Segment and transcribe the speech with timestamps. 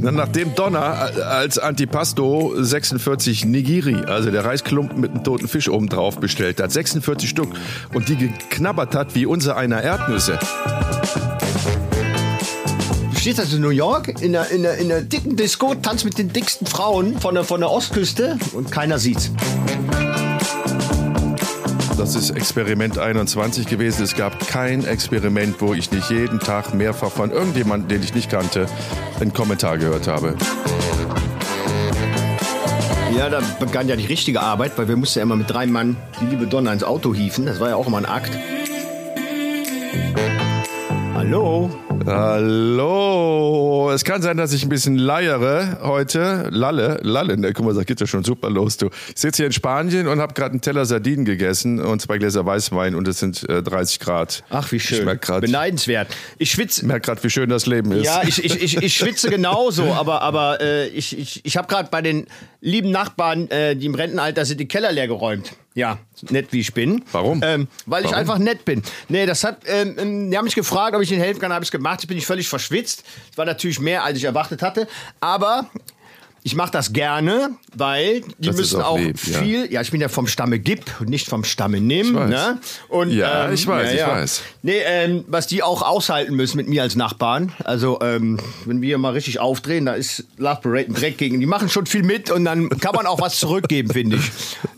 [0.00, 5.68] Na, Nachdem Donner äh, als Antipasto 46 Nigiri, also der Reisklumpen mit einem toten Fisch
[5.68, 7.48] oben drauf bestellt hat, 46 Stück,
[7.92, 10.38] und die geknabbert hat wie unser einer Erdnüsse.
[13.12, 16.04] Du stehst also in New York in der, in der, in der dicken Disco, tanzt
[16.04, 19.32] mit den dicksten Frauen von der, von der Ostküste und keiner sieht's.
[21.98, 24.04] Das ist Experiment 21 gewesen.
[24.04, 28.30] Es gab kein Experiment, wo ich nicht jeden Tag mehrfach von irgendjemandem, den ich nicht
[28.30, 28.66] kannte,
[29.18, 30.36] einen Kommentar gehört habe.
[33.16, 35.96] Ja, da begann ja die richtige Arbeit, weil wir mussten ja immer mit drei Mann
[36.20, 37.46] die liebe Donna ins Auto hieven.
[37.46, 38.30] Das war ja auch immer ein Akt.
[41.14, 41.68] Hallo?
[42.06, 43.90] Hallo.
[43.92, 46.48] Es kann sein, dass ich ein bisschen leiere heute.
[46.50, 47.36] Lalle, lalle.
[47.36, 48.90] Ne, guck mal, das geht ja schon super los, du.
[49.14, 52.46] Ich sitze hier in Spanien und habe gerade einen Teller Sardinen gegessen und zwei Gläser
[52.46, 54.44] Weißwein und es sind äh, 30 Grad.
[54.50, 54.98] Ach, wie schön.
[54.98, 56.08] Ich merke gerade, Beneidenswert.
[56.38, 56.86] Ich schwitze.
[56.86, 58.04] merk grad, wie schön das Leben ist.
[58.04, 61.88] Ja, ich, ich, ich, ich schwitze genauso, aber, aber äh, ich, ich, ich habe gerade
[61.90, 62.26] bei den
[62.60, 65.52] lieben Nachbarn, äh, die im Rentenalter sind, die Keller leer geräumt.
[65.74, 65.98] Ja,
[66.30, 67.04] nett wie ich bin.
[67.12, 67.40] Warum?
[67.44, 68.18] Ähm, weil ich Warum?
[68.18, 68.82] einfach nett bin.
[69.08, 71.64] Nee, das hat, ähm, ähm, die haben mich gefragt, ob ich ihnen helfen kann, habe
[71.64, 71.87] ich gemacht.
[72.00, 73.04] Ich bin ich völlig verschwitzt.
[73.30, 74.88] Es war natürlich mehr, als ich erwartet hatte.
[75.20, 75.70] Aber
[76.42, 79.38] ich mache das gerne, weil die Das müssen auch auch lieb, ja.
[79.40, 79.72] viel.
[79.72, 79.80] Ja.
[79.80, 82.06] ich bin ja vom Stamme Gib und nicht vom Stamme Nimm.
[82.08, 82.30] Ich weiß.
[82.30, 82.58] Ne?
[82.88, 84.42] Und, Ja, ich weiß, ich weiß.
[84.62, 87.52] Nee, ähm, was die auch aushalten müssen mit mir als Nachbarn.
[87.64, 91.40] Also, ähm, wenn wir mal richtig aufdrehen, da ist Love Parade ein Dreck gegen.
[91.40, 94.30] Die machen schon viel mit und dann kann man auch was zurückgeben, finde ich.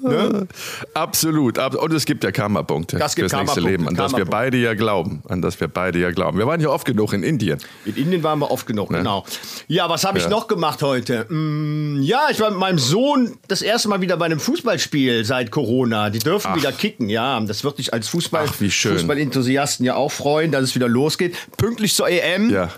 [0.02, 0.48] Ne?
[0.94, 1.58] Absolut.
[1.58, 4.24] ab- Und es gibt ja Karma-Punkte Das gibt fürs nächste Karma-Punkte, Leben, an das wir
[4.24, 5.22] beide ja glauben.
[5.28, 6.38] An das wir beide ja glauben.
[6.38, 7.58] Wir waren ja oft genug in Indien.
[7.84, 9.24] In Indien waren wir oft genug, genau.
[9.68, 10.30] Ja, was habe ich Ja.
[10.30, 11.26] noch gemacht heute?
[11.50, 15.50] Mm, ja, ich war mit meinem Sohn das erste Mal wieder bei einem Fußballspiel seit
[15.50, 16.10] Corona.
[16.10, 17.40] Die dürfen wieder kicken, ja.
[17.40, 18.92] Das wird dich als Fußball, Ach, wie schön.
[18.92, 21.36] Fußballenthusiasten ja auch freuen, dass es wieder losgeht.
[21.56, 22.50] Pünktlich zur EM.
[22.50, 22.70] Ja.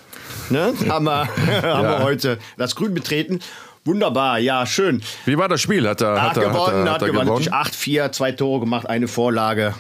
[0.51, 0.73] Ne?
[0.89, 1.29] Haben, wir,
[1.63, 2.03] haben wir Ja.
[2.03, 3.41] heute das Grün betreten.
[3.85, 5.03] Wunderbar, ja, schön.
[5.27, 5.89] Wie war das Spiel?
[5.89, 7.27] Hat er, Hat, hat er, gewonnen, hat hat, er, hat er gewonnen.
[7.27, 7.45] gewonnen?
[7.51, 9.75] Natürlich 8-4, zwei Tore gemacht, eine Vorlage.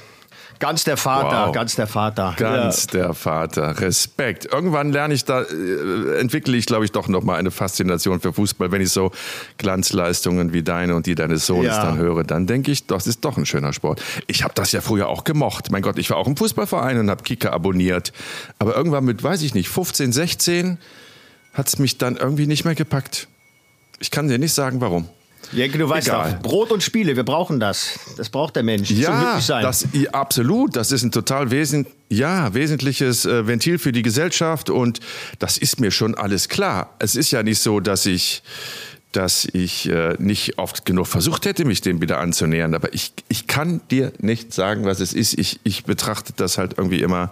[0.62, 1.52] Ganz der Vater, Wow.
[1.54, 2.34] ganz der Vater.
[2.38, 3.80] Ganz der Vater.
[3.80, 4.46] Respekt.
[4.52, 8.32] Irgendwann lerne ich da, äh, entwickle ich, glaube ich, doch noch mal eine Faszination für
[8.32, 8.70] Fußball.
[8.70, 9.10] Wenn ich so
[9.58, 11.84] Glanzleistungen wie deine und die deines Sohnes Ja.
[11.84, 14.00] dann höre, dann denke ich, das ist doch ein schöner Sport.
[14.28, 15.72] Ich habe das ja früher auch gemocht.
[15.72, 18.12] Mein Gott, ich war auch im Fußballverein und habe Kicker abonniert.
[18.60, 20.78] Aber irgendwann mit, weiß ich nicht, 15, 16
[21.54, 23.26] hat es mich dann irgendwie nicht mehr gepackt.
[23.98, 25.08] Ich kann dir nicht sagen, warum.
[25.52, 26.32] Ja, du weißt Egal.
[26.32, 27.98] doch, Brot und Spiele, wir brauchen das.
[28.16, 29.62] Das braucht der Mensch zum Ja, glücklich sein.
[29.62, 30.76] das, ja, absolut.
[30.76, 35.00] Das ist ein total wesen, ja, wesentliches äh, Ventil für die Gesellschaft und
[35.38, 36.94] das ist mir schon alles klar.
[36.98, 38.42] Es ist ja nicht so, dass ich
[39.12, 42.74] dass ich äh, nicht oft genug versucht hätte, mich dem wieder anzunähern.
[42.74, 45.38] Aber ich, ich kann dir nicht sagen, was es ist.
[45.38, 47.30] Ich, ich betrachte das halt irgendwie immer,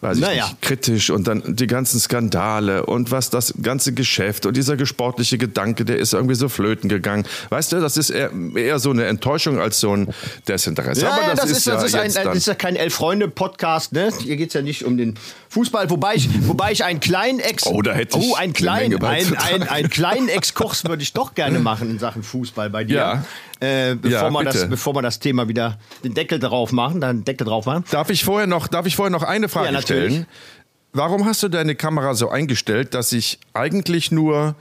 [0.00, 0.46] weiß ich Naja.
[0.46, 5.38] nicht, kritisch und dann die ganzen Skandale und was das ganze Geschäft und dieser sportliche
[5.38, 7.24] Gedanke, der ist irgendwie so flöten gegangen.
[7.50, 10.12] Weißt du, das ist eher, eher so eine Enttäuschung als so ein
[10.48, 11.02] Desinteresse.
[11.02, 13.92] ja, Aber ja, das, ist, ja das ist, ein, jetzt das ist ja kein Elf-Freunde-Podcast,
[13.92, 14.10] ne?
[14.22, 15.18] Hier geht es ja nicht um den
[15.48, 17.66] Fußball, wobei ich, wobei ich einen kleinen Ex...
[17.66, 19.62] Oh, da hätte ich oh, einen eine kleinen, ein, beizutragen.
[19.62, 22.96] ein, einen kleinen Exkurs würde ich doch gerne machen in Sachen Fußball bei dir.
[22.96, 23.24] Ja.
[23.60, 27.24] Äh, bevor, Ja, wir das, bevor wir das Thema wieder den Deckel drauf machen, dann
[27.24, 27.84] Deckel drauf machen.
[27.90, 30.12] Darf ich vorher noch, darf ich vorher noch eine Frage Ja, natürlich.
[30.14, 30.26] stellen?
[30.92, 34.56] Warum hast du deine Kamera so eingestellt, dass ich eigentlich nur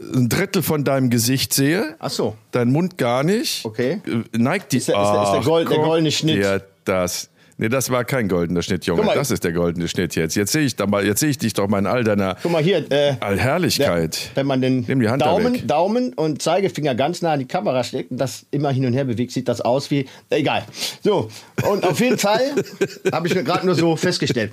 [0.00, 1.96] ein Drittel von deinem Gesicht sehe?
[1.98, 2.36] Ach so.
[2.52, 3.64] Dein Mund gar nicht.
[3.64, 4.00] Okay.
[4.06, 4.76] Äh, Neigt die.
[4.76, 6.36] Ist der- ist der- ist der Gold- der goldene Schnitt.
[6.36, 7.29] dir das.
[7.60, 9.02] Nee, das war kein goldener Schnitt, Junge.
[9.02, 9.14] Mal.
[9.14, 10.34] Das ist der goldene Schnitt jetzt.
[10.34, 12.52] Jetzt sehe ich, da mal, jetzt sehe ich dich doch mal in all deiner Guck
[12.52, 12.90] mal hier.
[12.90, 14.30] Äh, Allherrlichkeit.
[14.34, 15.66] Wenn man den Nimm die Hand da Daumen.
[15.66, 19.04] Daumen und Zeigefinger ganz nah an die Kamera steckt und das immer hin und her
[19.04, 20.08] bewegt, sieht das aus wie.
[20.30, 20.64] Egal.
[21.04, 21.28] So,
[21.68, 22.40] und auf jeden Fall
[23.12, 24.52] habe ich mir gerade nur so festgestellt.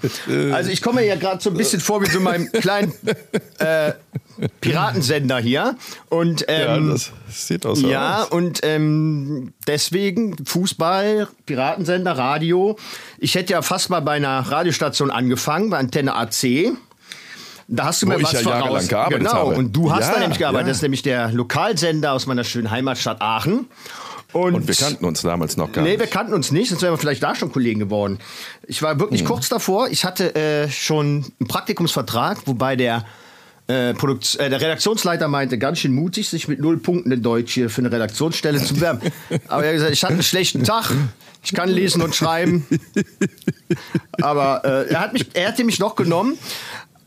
[0.51, 2.91] Also ich komme mir ja gerade so ein bisschen vor wie so meinem kleinen
[3.59, 3.93] äh,
[4.61, 5.75] Piratensender hier.
[6.09, 8.29] Und Ja, ähm, das sieht auch so ja, aus.
[8.29, 12.77] und ähm, deswegen Fußball, Piratensender, Radio.
[13.19, 16.71] Ich hätte ja fast mal bei einer Radiostation angefangen, bei Antenne AC.
[17.69, 18.87] Da hast du Wo mir ich was ja voraus.
[18.87, 19.33] gearbeitet genau.
[19.33, 19.55] habe.
[19.55, 20.67] Und du hast Ja, da nämlich gearbeitet.
[20.67, 20.71] ja.
[20.71, 23.67] Das ist nämlich der Lokalsender aus meiner schönen Heimatstadt Aachen.
[24.33, 25.99] Und, Und wir kannten uns damals noch gar Nee, nicht.
[25.99, 28.19] wir kannten uns nicht, sonst wären wir vielleicht da schon Kollegen geworden.
[28.67, 29.27] Ich war wirklich Hm.
[29.27, 29.87] kurz davor.
[29.89, 33.05] Ich hatte äh, schon einen Praktikumsvertrag, wobei der,
[33.67, 37.53] äh, Produkt, äh, der Redaktionsleiter meinte, ganz schön mutig, sich mit null Punkten in Deutsch
[37.53, 39.01] hier für eine Redaktionsstelle zu bewerben.
[39.47, 40.91] Aber er hat gesagt, ich hatte einen schlechten Tag.
[41.43, 42.65] Ich kann lesen und schreiben.
[44.21, 46.37] Aber äh, er, hat mich, er hätte mich noch genommen.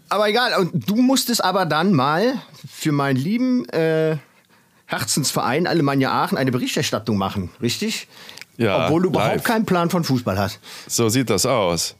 [0.08, 0.58] Aber egal.
[0.58, 2.34] Und du musstest aber dann mal
[2.70, 4.16] für meinen lieben äh,
[4.86, 8.08] Herzensverein Alemannia Aachen eine Berichterstattung machen, richtig?
[8.56, 9.44] Ja, Obwohl du überhaupt live.
[9.44, 10.58] keinen Plan von Fußball hast.
[10.86, 11.94] So sieht das aus.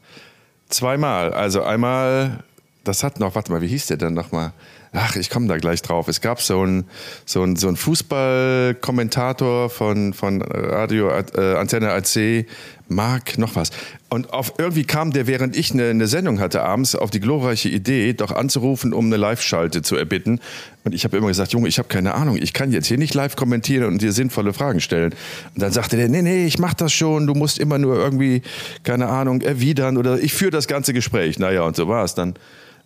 [0.69, 1.33] Zweimal.
[1.33, 2.43] Also einmal,
[2.83, 4.53] das hat noch, warte mal, wie hieß der denn nochmal?
[4.93, 6.07] ach, ich komme da gleich drauf.
[6.07, 6.85] Es gab so einen
[7.25, 12.45] so so ein Fußballkommentator von, von Radio äh, Antenne AC,
[12.89, 13.71] Marc, noch was.
[14.09, 17.69] Und auf, irgendwie kam der, während ich eine, eine Sendung hatte abends, auf die glorreiche
[17.69, 20.41] Idee, doch anzurufen, um eine Live-Schalte zu erbitten.
[20.83, 23.13] Und ich habe immer gesagt, Junge, ich habe keine Ahnung, ich kann jetzt hier nicht
[23.13, 25.13] live kommentieren und dir sinnvolle Fragen stellen.
[25.55, 28.41] Und dann sagte der, nee, nee, ich mach das schon, du musst immer nur irgendwie,
[28.83, 31.39] keine Ahnung, erwidern oder ich führe das ganze Gespräch.
[31.39, 32.35] Naja, und so war es dann.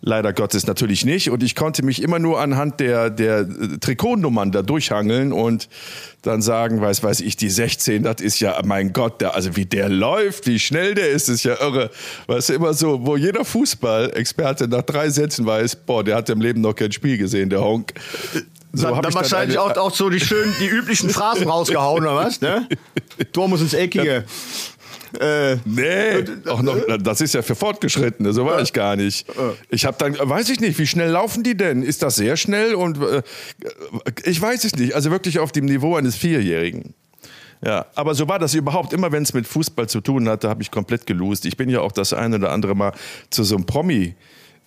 [0.00, 1.30] Leider Gottes natürlich nicht.
[1.30, 3.46] Und ich konnte mich immer nur anhand der, der
[3.80, 5.68] Trikotnummern da durchhangeln und
[6.22, 9.64] dann sagen, weiß, weiß ich, die 16, das ist ja, mein Gott, der, also wie
[9.64, 11.90] der läuft, wie schnell der ist, ist ja irre.
[12.26, 16.40] Weißt du, immer so, wo jeder Fußballexperte nach drei Sätzen weiß, boah, der hat im
[16.40, 17.94] Leben noch kein Spiel gesehen, der Honk.
[18.72, 22.16] So dann, dann wahrscheinlich eine, auch, auch so die schönen, die üblichen Phrasen rausgehauen, oder
[22.16, 22.40] was?
[22.40, 22.68] Ne?
[23.32, 24.24] Tor muss ins Eckige.
[25.20, 29.26] Äh, nee, auch noch, das ist ja für Fortgeschrittene, so war ich gar nicht.
[29.70, 31.82] Ich habe dann, weiß ich nicht, wie schnell laufen die denn?
[31.82, 32.74] Ist das sehr schnell?
[32.74, 33.22] Und äh,
[34.24, 34.94] ich weiß es nicht.
[34.94, 36.94] Also wirklich auf dem Niveau eines Vierjährigen.
[37.64, 38.92] Ja, aber so war das überhaupt.
[38.92, 41.46] Immer wenn es mit Fußball zu tun hatte, habe ich komplett gelost.
[41.46, 42.92] Ich bin ja auch das eine oder andere Mal
[43.30, 44.14] zu so einem Promi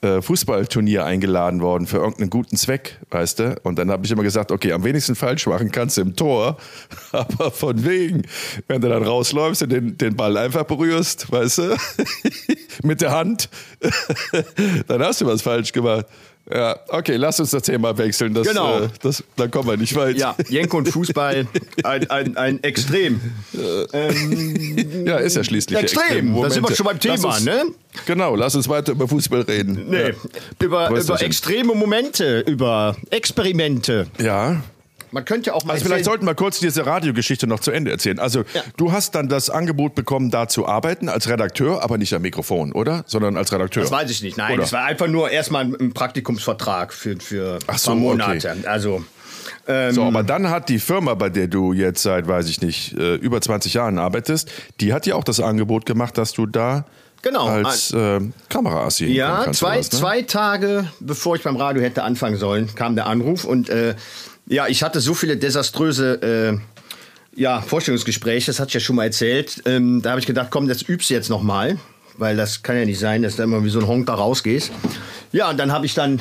[0.01, 3.59] äh, Fußballturnier eingeladen worden für irgendeinen guten Zweck, weißt du?
[3.63, 6.57] Und dann habe ich immer gesagt, okay, am wenigsten falsch machen kannst du im Tor,
[7.11, 8.23] aber von wegen,
[8.67, 11.77] wenn du dann rausläufst und den, den Ball einfach berührst, weißt du,
[12.83, 13.49] mit der Hand,
[14.87, 16.05] dann hast du was falsch gemacht.
[16.51, 18.33] Ja, okay, lass uns das Thema wechseln.
[18.33, 18.81] Das, genau.
[18.81, 20.17] Äh, das, dann kommen wir nicht weit.
[20.17, 21.45] Ja, Jenko und Fußball,
[21.83, 23.21] ein, ein, ein Extrem.
[23.93, 26.33] Ähm, ja, ist ja schließlich Extrem.
[26.41, 27.65] Da sind wir schon beim Thema, uns, ne?
[28.07, 29.85] Genau, lass uns weiter über Fußball reden.
[29.89, 30.15] Nee, ja.
[30.59, 34.07] über, über extreme Momente, über Experimente.
[34.19, 34.63] Ja.
[35.11, 35.73] Man könnte auch mal.
[35.73, 38.19] Also vielleicht sollten wir kurz diese Radiogeschichte noch zu Ende erzählen.
[38.19, 38.63] Also ja.
[38.77, 42.71] du hast dann das Angebot bekommen, da zu arbeiten als Redakteur, aber nicht am Mikrofon,
[42.71, 43.03] oder?
[43.07, 43.83] Sondern als Redakteur.
[43.83, 44.37] Das weiß ich nicht.
[44.37, 48.49] Nein, es war einfach nur erstmal ein Praktikumsvertrag für, für Ach so, Monate.
[48.49, 48.67] Okay.
[48.67, 49.03] Also.
[49.67, 52.97] Ähm, so, aber dann hat die Firma, bei der du jetzt seit, weiß ich nicht,
[52.97, 56.85] äh, über 20 Jahren arbeitest, die hat dir auch das Angebot gemacht, dass du da
[57.21, 57.47] Genau.
[57.47, 59.07] Als äh, Kameraassi.
[59.07, 59.99] Ja, zwei, was, ne?
[59.99, 63.95] zwei Tage bevor ich beim Radio hätte anfangen sollen, kam der Anruf und äh,
[64.49, 66.59] ja, ich hatte so viele desaströse
[67.35, 69.61] äh, ja, Vorstellungsgespräche, das hatte ich ja schon mal erzählt.
[69.65, 71.77] Ähm, da habe ich gedacht, komm, das übst du jetzt nochmal,
[72.17, 74.71] weil das kann ja nicht sein, dass du immer wie so ein Honk da rausgehst.
[75.31, 76.19] Ja, und dann habe ich dann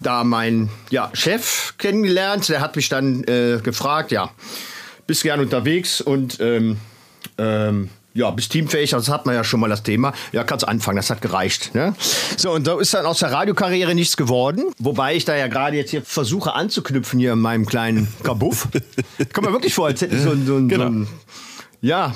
[0.00, 2.48] da meinen ja, Chef kennengelernt.
[2.48, 4.30] Der hat mich dann äh, gefragt, ja,
[5.06, 6.78] bist gern unterwegs und ähm,
[7.36, 10.12] ähm, ja, bist teamfähig, das hat man ja schon mal das Thema.
[10.32, 11.74] Ja, kannst anfangen, das hat gereicht.
[11.74, 11.94] Ne?
[12.36, 14.66] So, und da ist dann aus der Radiokarriere nichts geworden.
[14.78, 18.68] Wobei ich da ja gerade jetzt hier versuche anzuknüpfen hier in meinem kleinen Kabuff.
[19.32, 20.76] Kommt mir wirklich vor, als hätte ich so, so, genau.
[20.76, 21.08] so einen
[21.80, 22.14] ja,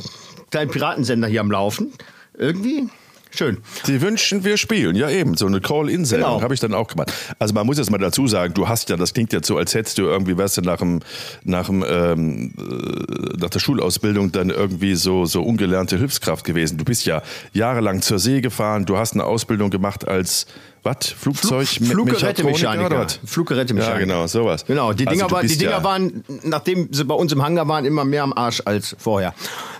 [0.52, 1.92] kleinen Piratensender hier am Laufen.
[2.36, 2.88] Irgendwie
[3.30, 3.58] Schön.
[3.84, 4.96] Sie wünschen, wir spielen.
[4.96, 5.36] Ja, eben.
[5.36, 6.42] So eine Call-In-Sendung genau.
[6.42, 7.12] habe ich dann auch gemacht.
[7.38, 9.74] Also man muss jetzt mal dazu sagen, du hast ja, das klingt jetzt so, als
[9.74, 11.00] hättest du irgendwie, weißt du, nach, dem,
[11.44, 16.78] nach, dem, ähm, äh, nach der Schulausbildung dann irgendwie so, so ungelernte Hilfskraft gewesen.
[16.78, 17.22] Du bist ja
[17.52, 20.46] jahrelang zur See gefahren, du hast eine Ausbildung gemacht als
[20.82, 20.96] was?
[21.16, 21.66] Flugzeug?
[21.66, 23.06] Flug, Fluggerätemechaniker.
[23.24, 24.00] Fluggerätemechaniker.
[24.00, 24.64] Ja, genau, sowas.
[24.66, 27.68] Genau, die Dinger, also, war, die Dinger ja waren, nachdem sie bei uns im Hangar
[27.68, 29.34] waren, immer mehr am Arsch als vorher.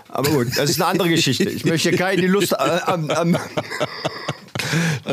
[0.09, 1.49] Aber gut, das ist eine andere Geschichte.
[1.49, 3.37] Ich möchte keine Lust am, am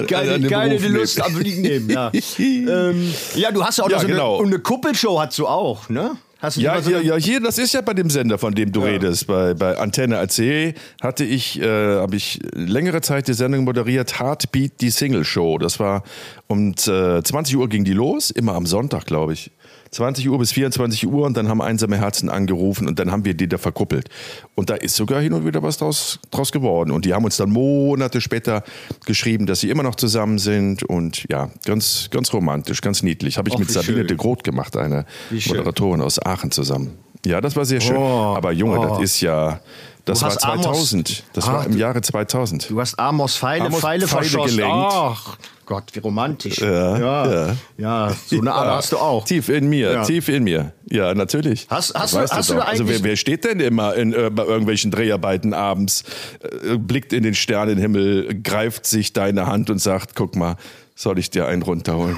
[0.06, 1.90] keine, keine die Lust am Fliegen nehmen.
[1.90, 2.10] Ja.
[2.38, 4.38] ähm, ja, du hast ja auch ja, so genau.
[4.38, 6.16] eine, eine Kuppelshow hast du auch, ne?
[6.38, 8.70] Hast du ja, so ja, ja, hier, das ist ja bei dem Sender, von dem
[8.70, 8.88] du ja.
[8.88, 9.26] redest.
[9.26, 14.80] Bei, bei Antenne AC hatte ich, äh, habe ich längere Zeit die Sendung moderiert, Heartbeat,
[14.82, 15.56] die Single Show.
[15.56, 16.02] Das war
[16.46, 19.50] um äh, 20 Uhr ging die los, immer am Sonntag, glaube ich.
[19.90, 23.34] 20 Uhr bis 24 Uhr und dann haben einsame Herzen angerufen und dann haben wir
[23.34, 24.08] die da verkuppelt.
[24.54, 26.90] Und da ist sogar hin und wieder was draus, draus geworden.
[26.90, 28.64] Und die haben uns dann Monate später
[29.04, 33.38] geschrieben, dass sie immer noch zusammen sind und ja, ganz, ganz romantisch, ganz niedlich.
[33.38, 34.06] Habe ich Och, mit Sabine schön.
[34.08, 35.06] de Groot gemacht, eine
[35.46, 36.98] Moderatorin aus Aachen zusammen.
[37.24, 37.96] Ja, das war sehr schön.
[37.96, 38.86] Oh, Aber Junge, oh.
[38.86, 39.60] das ist ja,
[40.06, 41.08] das war 2000.
[41.08, 42.70] Amos, das ah, war im Jahre 2000.
[42.70, 44.56] Du hast Amos Pfeile, Amos Pfeile, Pfeile verschossen.
[44.56, 44.74] Gelenkt.
[44.74, 45.36] Ach
[45.66, 46.58] Gott, wie romantisch.
[46.58, 47.32] Ja, ja.
[47.32, 47.56] ja.
[47.76, 48.76] ja so eine Art ja.
[48.76, 49.24] hast du auch.
[49.24, 50.72] Tief in mir, tief in mir.
[50.88, 51.66] Ja, natürlich.
[51.68, 54.44] Hast, hast du, hast du, du Also wer, wer, steht denn immer in, äh, bei
[54.44, 56.04] irgendwelchen Dreharbeiten abends,
[56.40, 60.54] äh, blickt in den Sternenhimmel, greift sich deine Hand und sagt, guck mal,
[60.94, 62.16] soll ich dir einen runterholen?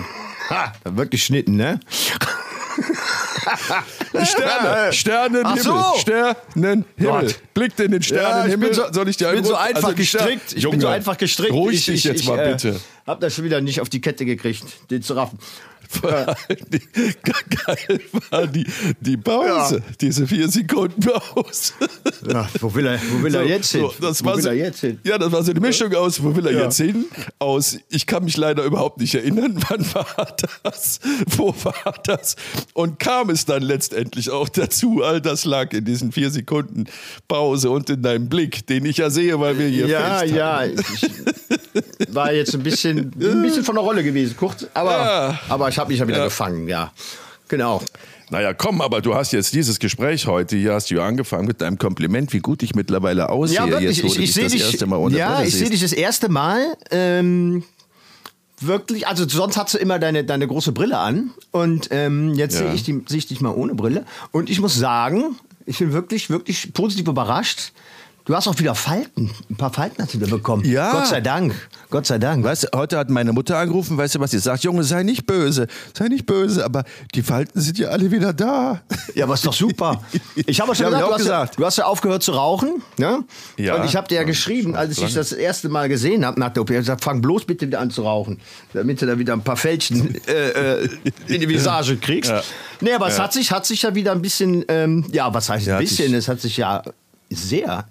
[0.50, 1.80] Ha, wirklich schnitten, ne?
[4.24, 5.94] Sterne, Sternenhimmel, so.
[5.98, 7.34] Sternenhimmel.
[7.54, 8.68] Blickt in den Sternenhimmel.
[8.68, 10.52] Ja, so, Soll ich dir ich bin so einfach also gestrickt.
[10.54, 11.52] Ich Junge, bin so einfach gestrickt.
[11.52, 12.80] Ruhig dich jetzt mal äh, bitte.
[13.06, 15.38] hab das schon wieder nicht auf die Kette gekriegt, den zu raffen.
[16.72, 16.80] Die,
[17.22, 18.66] geil war die,
[19.00, 19.82] die Pause, ja.
[20.00, 21.72] diese vier Sekunden Pause.
[22.28, 23.80] Ja, wo will er, wo will er jetzt hin?
[23.80, 24.98] So, das wo war will so, er jetzt hin?
[25.04, 26.64] Ja, das war so eine Mischung aus, wo will er Ja.
[26.64, 27.06] jetzt hin?
[27.38, 31.00] Aus, ich kann mich leider überhaupt nicht erinnern, wann war das?
[31.36, 32.36] Wo war das?
[32.74, 35.02] Und kam es dann letztendlich auch dazu?
[35.02, 36.84] All das lag in diesen vier Sekunden
[37.28, 40.64] Pause und in deinem Blick, den ich ja sehe, weil wir hier Ja, ja.
[40.64, 44.66] Ich war jetzt ein bisschen, ein bisschen von der Rolle gewesen, kurz.
[44.74, 46.24] Aber, aber ich habe mich ja wieder Ja.
[46.24, 46.92] gefangen, ja.
[47.48, 47.82] Genau.
[48.30, 51.62] Naja, komm, aber du hast jetzt dieses Gespräch heute, hier hast du ja angefangen mit
[51.62, 53.96] deinem Kompliment, wie gut ich mittlerweile aussehe, Ja, wirklich.
[54.02, 54.62] jetzt, Ich, ich sehe das dich.
[54.64, 56.76] erste Mal ohne ja, ich sehe dich das erste Mal.
[56.90, 57.64] Ähm,
[58.60, 61.30] wirklich, also sonst hast du immer deine, deine große Brille an.
[61.52, 62.66] Und ähm, jetzt Ja.
[62.66, 64.04] sehe ich, die- sehe ich dich mal ohne Brille.
[64.30, 67.72] Und ich muss sagen, ich bin wirklich, wirklich positiv überrascht.
[68.24, 69.30] Du hast auch wieder Falten.
[69.48, 70.64] Ein paar Falten hast du wieder bekommen.
[70.66, 70.92] Ja.
[70.92, 71.54] Gott sei Dank.
[71.90, 72.44] Gott sei Dank.
[72.44, 74.62] Weißt du, heute hat meine Mutter angerufen, weißt du was sie sagt?
[74.62, 75.66] Junge, sei nicht böse,
[75.96, 78.82] sei nicht böse, aber die Falten sind ja alle wieder da.
[79.14, 80.02] Ja, aber ist doch super.
[80.46, 81.58] Ich habe auch schon Ja, hab gesagt, auch du, hast ja, gesagt.
[81.58, 82.82] du hast ja aufgehört zu rauchen.
[82.98, 83.24] Ne?
[83.56, 83.74] Ja.
[83.76, 86.62] Und ich habe dir ja geschrieben, als ich das erste Mal gesehen habe nach der
[86.62, 88.38] OP, ich hab gesagt, fang bloß bitte wieder an zu rauchen,
[88.74, 90.88] damit du da wieder ein paar Fältchen äh, äh,
[91.26, 92.30] in die Visage kriegst.
[92.30, 92.42] Ja.
[92.80, 95.68] Nee, aber es hat sich, hat sich ja wieder ein bisschen, ähm, ja, was heißt
[95.68, 96.08] ein bisschen?
[96.08, 96.82] sich- Es hat sich ja
[97.30, 97.86] sehr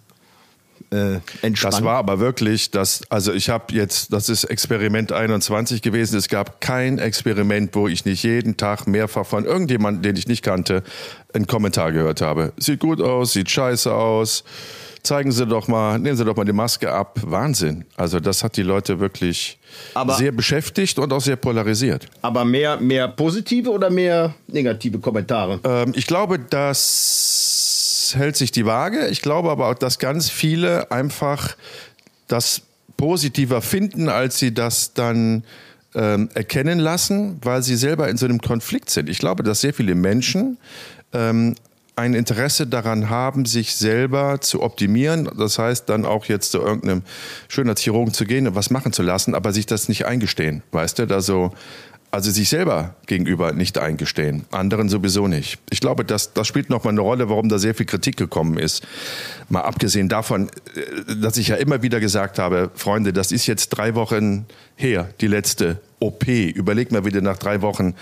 [0.92, 1.74] äh, entspannt.
[1.76, 6.18] Das war aber wirklich, das, also ich habe jetzt, das ist Experiment 21 gewesen.
[6.18, 10.44] Es gab kein Experiment, wo ich nicht jeden Tag mehrfach von irgendjemandem, den ich nicht
[10.44, 10.84] kannte,
[11.34, 12.54] einen Kommentar gehört habe.
[12.58, 14.44] Sieht gut aus, sieht scheiße aus.
[15.04, 17.20] Zeigen Sie doch mal, nehmen Sie doch mal die Maske ab.
[17.24, 17.86] Wahnsinn.
[17.96, 19.58] Also das hat die Leute wirklich
[19.94, 22.08] Aber- sehr beschäftigt und auch sehr polarisiert.
[22.22, 25.60] aber mehr, mehr positive oder mehr negative Kommentare?
[25.64, 26.40] Ähm, ich glaube,
[28.16, 29.08] hält sich die Waage.
[29.08, 31.56] Ich glaube aber auch, dass ganz viele einfach
[32.28, 32.62] das
[32.98, 35.44] positiver finden, als sie das dann
[35.96, 39.10] ähm, erkennen lassen, weil sie selber in so einem Konflikt sind.
[39.10, 40.58] Ich glaube, dass sehr viele Menschen
[41.14, 41.56] ähm,
[41.96, 45.30] ein Interesse daran haben, sich selber zu optimieren.
[45.38, 47.02] Das heißt, dann auch jetzt zu irgendeinem
[47.48, 50.62] Schönheitschirurgen zu gehen und was machen zu lassen, aber sich das nicht eingestehen.
[50.72, 51.54] Weißt du, da so,
[52.10, 55.60] also sich selber gegenüber nicht eingestehen, anderen sowieso nicht.
[55.70, 58.86] Ich glaube, das, das spielt nochmal eine Rolle, warum da sehr viel Kritik gekommen ist.
[59.50, 63.70] Mal abgesehen davon, äh, dass ich ja immer wieder gesagt habe, Freunde, das ist jetzt
[63.70, 64.46] drei Wochen
[64.76, 66.28] her, die letzte OP.
[66.28, 67.96] Überleg mal, wie du nach drei Wochen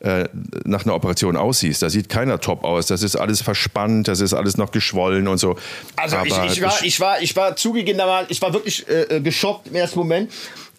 [0.00, 0.28] äh,
[0.64, 1.82] nach einer Operation aussiehst.
[1.82, 2.86] Da sieht keiner top aus.
[2.86, 5.56] Das ist alles verspannt, das ist alles noch geschwollen und so.
[5.96, 9.68] Also ich, ich, war, ich, war, ich war zugegebenermaßen, ich war wirklich äh, äh, geschockt
[9.68, 10.32] im ersten Moment.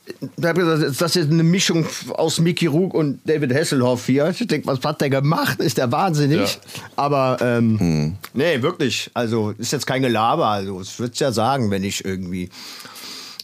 [0.06, 4.30] Ich gesagt, Das ist eine Mischung aus Mickey Rook und David Hasselhoff hier.
[4.38, 5.60] Ich denke, was hat der gemacht?
[5.60, 6.56] Ist der wahnsinnig?
[6.56, 6.84] Ja.
[6.98, 9.10] Aber ähm, nee, wirklich.
[9.14, 10.48] Also ist jetzt kein Gelaber.
[10.48, 12.50] Also ich würde es ja sagen, wenn ich irgendwie,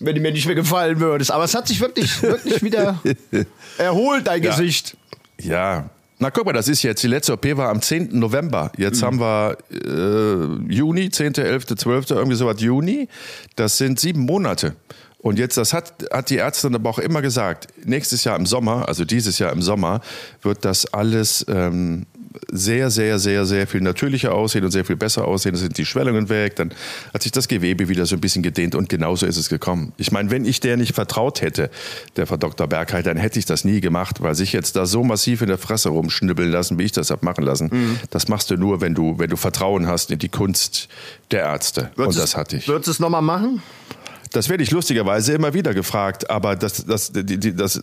[0.01, 1.31] wenn du mir nicht mehr gefallen würdest.
[1.31, 2.99] Aber es hat sich wirklich, wirklich wieder
[3.77, 4.51] erholt, dein Ja.
[4.51, 4.97] Gesicht.
[5.39, 5.89] Ja.
[6.21, 8.19] Na guck mal, das ist jetzt, die letzte OP war am 10.
[8.19, 8.73] November.
[8.75, 13.07] Jetzt haben wir äh, Juni, 10., 11., 12., irgendwie sowas Juni.
[13.55, 14.75] Das sind sieben Monate.
[15.21, 18.87] Und jetzt, das hat, hat die Ärztin aber auch immer gesagt, nächstes Jahr im Sommer,
[18.87, 19.99] also dieses Jahr im Sommer,
[20.41, 22.05] wird das alles ähm,
[22.51, 25.53] sehr, sehr, sehr, sehr viel natürlicher aussehen und sehr viel besser aussehen.
[25.53, 26.71] Da sind die Schwellungen weg, dann
[27.13, 29.93] hat sich das Gewebe wieder so ein bisschen gedehnt und genauso ist es gekommen.
[29.97, 31.69] Ich meine, wenn ich der nicht vertraut hätte,
[32.15, 32.67] der Frau Dr.
[32.67, 35.57] Bergheit, dann hätte ich das nie gemacht, weil sich jetzt da so massiv in der
[35.57, 39.17] Fresse rumschnibbeln lassen, wie ich das habe machen lassen, das machst du nur, wenn du,
[39.17, 40.87] wenn du Vertrauen hast in die Kunst
[41.31, 41.91] der Ärzte.
[41.97, 42.67] und das hatte ich.
[42.67, 43.61] Würdest du es nochmal machen?
[44.31, 47.81] Das werde ich lustigerweise immer wieder gefragt, aber das, das, die, die, das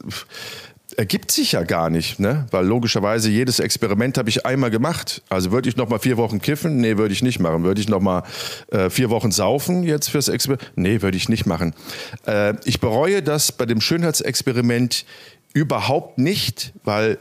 [0.96, 2.46] ergibt sich ja gar nicht, ne?
[2.50, 5.22] Weil logischerweise jedes Experiment habe ich einmal gemacht.
[5.28, 6.78] Also würde ich noch mal vier Wochen kiffen?
[6.78, 7.64] Nee, würde ich nicht machen.
[7.64, 8.22] Würde ich noch mal
[8.70, 10.72] äh, vier Wochen saufen jetzt fürs Experiment?
[10.76, 11.74] Nee, würde ich nicht machen.
[12.26, 15.04] Äh, ich bereue das bei dem Schönheitsexperiment
[15.52, 17.18] überhaupt nicht, weil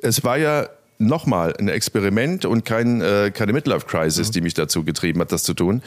[0.00, 5.20] es war ja nochmal ein Experiment und kein, äh, keine Midlife-Crisis, die mich dazu getrieben
[5.20, 5.82] hat, das zu tun.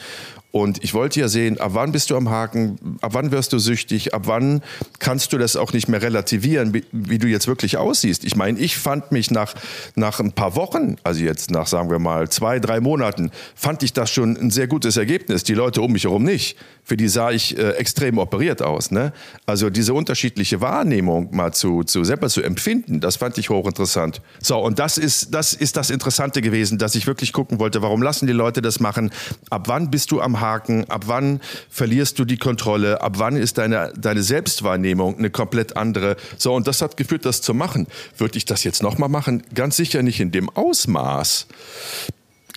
[0.52, 3.58] Und ich wollte ja sehen, ab wann bist du am Haken, ab wann wirst du
[3.58, 4.62] süchtig, ab wann
[4.98, 8.24] kannst du das auch nicht mehr relativieren, wie, wie du jetzt wirklich aussiehst.
[8.24, 9.54] Ich meine, ich fand mich nach,
[9.96, 13.92] nach ein paar Wochen, also jetzt nach, sagen wir mal, zwei, drei Monaten, fand ich
[13.92, 15.44] das schon ein sehr gutes Ergebnis.
[15.44, 16.56] Die Leute um mich herum nicht.
[16.84, 18.90] Für die sah ich äh, extrem operiert aus.
[18.90, 19.12] Ne?
[19.44, 24.22] Also diese unterschiedliche Wahrnehmung mal zu, zu selber zu empfinden, das fand ich hochinteressant.
[24.40, 28.02] So, und das ist, das ist das Interessante gewesen, dass ich wirklich gucken wollte, warum
[28.02, 29.10] lassen die Leute das machen?
[29.50, 30.88] Ab wann bist du am Haken?
[30.90, 31.40] Ab wann
[31.70, 33.00] verlierst du die Kontrolle?
[33.00, 36.16] Ab wann ist deine, deine Selbstwahrnehmung eine komplett andere?
[36.38, 37.86] So, und das hat geführt, das zu machen.
[38.16, 39.42] Würde ich das jetzt nochmal machen?
[39.54, 41.46] Ganz sicher nicht in dem Ausmaß.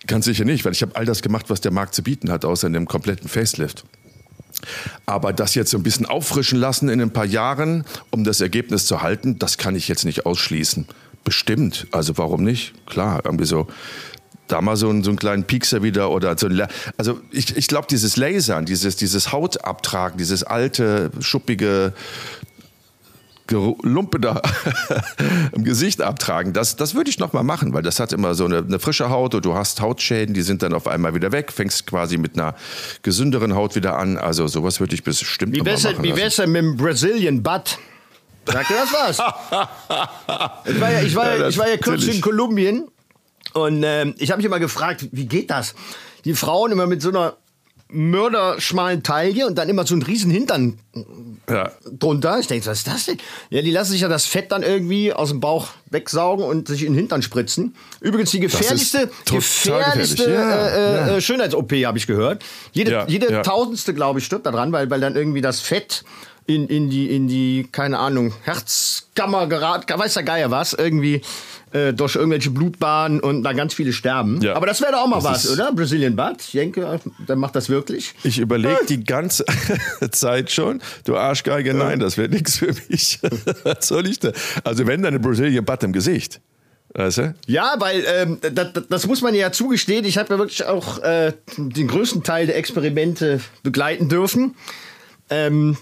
[0.06, 2.44] Ganz sicher nicht, weil ich habe all das gemacht, was der Markt zu bieten hat,
[2.44, 3.84] außer in einem kompletten Facelift.
[5.06, 8.86] Aber das jetzt so ein bisschen auffrischen lassen in ein paar Jahren, um das Ergebnis
[8.86, 10.86] zu halten, das kann ich jetzt nicht ausschließen.
[11.24, 11.86] Bestimmt.
[11.90, 12.72] Also warum nicht?
[12.86, 13.68] Klar, irgendwie so.
[14.50, 16.66] Da mal so einen, so einen kleinen Piekser wieder oder so ein,
[16.96, 21.92] also ich, ich glaube, dieses Lasern, dieses, dieses Hautabtragen, dieses alte, schuppige
[23.52, 24.42] Lumpe da
[25.52, 28.44] im Gesicht abtragen, das, das würde ich noch mal machen, weil das hat immer so
[28.44, 31.52] eine, eine, frische Haut und du hast Hautschäden, die sind dann auf einmal wieder weg,
[31.52, 32.54] fängst quasi mit einer
[33.02, 34.18] gesünderen Haut wieder an.
[34.18, 36.02] Also sowas würde ich bestimmt wie mal machen.
[36.02, 37.78] Wie wär's denn mit dem Brazilian Butt?
[38.46, 39.18] Sagt ihr das was?
[40.74, 42.88] ich war ja, ich war, ja, ich war ja kürzlich in Kolumbien
[43.54, 45.74] und ähm, ich habe mich immer gefragt, wie geht das?
[46.24, 47.36] Die Frauen immer mit so einer
[47.92, 50.78] mörderschmalen Taille und dann immer so einen riesen Hintern
[51.48, 51.70] ja.
[51.90, 52.38] drunter.
[52.38, 53.18] Ich denke, was ist das denn?
[53.50, 56.82] Ja, die lassen sich ja das Fett dann irgendwie aus dem Bauch wegsaugen und sich
[56.82, 57.74] in den Hintern spritzen.
[58.00, 61.16] Übrigens die gefährlichste, gefährlichste ja, äh, ja.
[61.16, 62.44] Äh, Schönheits-OP habe ich gehört.
[62.72, 66.04] Jede, jede Tausendste, glaube ich, stirbt daran, weil, weil dann irgendwie das Fett
[66.54, 71.22] in, in, die, in die, keine Ahnung, Herzkammer geraten, weiß der Geier was, irgendwie
[71.72, 74.40] äh, durch irgendwelche Blutbahnen und da ganz viele sterben.
[74.42, 74.56] Ja.
[74.56, 75.72] Aber das wäre doch auch mal das was, oder?
[75.72, 76.42] Brazilian Butt.
[76.52, 78.14] Jenke, der macht das wirklich.
[78.24, 79.44] Ich überlege die ganze
[80.10, 83.20] Zeit schon, du Arschgeige, nein, das wäre nichts für mich.
[83.62, 84.32] was soll ich da?
[84.64, 86.40] Also wenn, dann eine Brazilian Butt im Gesicht.
[86.94, 87.34] Weißt du?
[87.46, 90.04] Ja, weil ähm, das, das, muss man ja zugestehen.
[90.04, 94.56] Ich habe ja wirklich auch äh, den größten Teil der Experimente begleiten dürfen.
[95.30, 95.76] Ähm,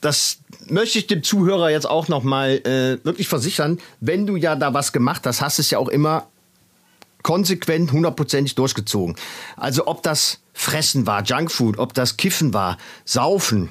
[0.00, 0.38] das
[0.68, 4.74] möchte ich dem Zuhörer jetzt auch noch mal äh, wirklich versichern, wenn du ja da
[4.74, 6.28] was gemacht hast, hast du es ja auch immer
[7.22, 9.16] konsequent, hundertprozentig durchgezogen.
[9.56, 13.68] Also ob das Fressen war, Junkfood, ob das Kiffen war, Saufen,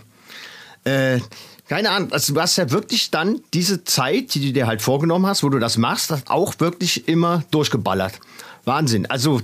[0.83, 1.19] äh,
[1.67, 5.25] keine Ahnung, also du hast ja wirklich dann diese Zeit, die du dir halt vorgenommen
[5.25, 8.19] hast, wo du das machst, das auch wirklich immer durchgeballert.
[8.65, 9.05] Wahnsinn.
[9.05, 9.41] Also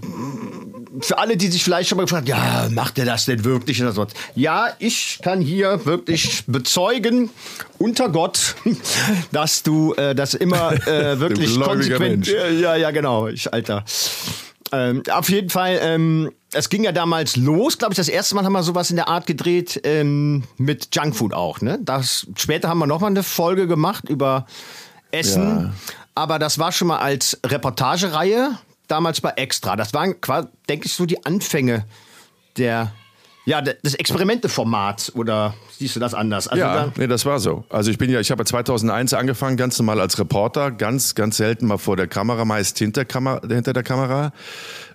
[0.99, 3.81] für alle, die sich vielleicht schon mal gefragt haben, ja, macht er das denn wirklich
[3.81, 4.05] oder so?
[4.35, 7.29] Ja, ich kann hier wirklich bezeugen,
[7.77, 8.55] unter Gott,
[9.31, 12.27] dass du äh, das immer äh, wirklich konsequent.
[12.27, 13.27] Ja, ja, genau.
[13.27, 13.85] Ich, Alter.
[14.73, 18.45] Ähm, auf jeden Fall, ähm, es ging ja damals los, glaube ich, das erste Mal
[18.45, 21.61] haben wir sowas in der Art gedreht ähm, mit Junkfood auch.
[21.61, 21.79] Ne?
[21.81, 24.45] Das, später haben wir noch mal eine Folge gemacht über
[25.11, 25.73] Essen, ja.
[26.15, 28.57] aber das war schon mal als Reportagereihe
[28.91, 29.75] damals bei Extra.
[29.75, 30.15] Das waren,
[30.67, 31.85] denke ich, so die Anfänge
[32.57, 32.91] der
[33.45, 36.47] ja, des Experimenteformats oder siehst du das anders?
[36.47, 37.65] Also ja, nee, das war so.
[37.69, 41.65] Also ich bin ja, ich habe 2001 angefangen, ganz normal als Reporter, ganz, ganz selten
[41.65, 44.31] mal vor der Kamera, meist hinter, Kamera, hinter der Kamera.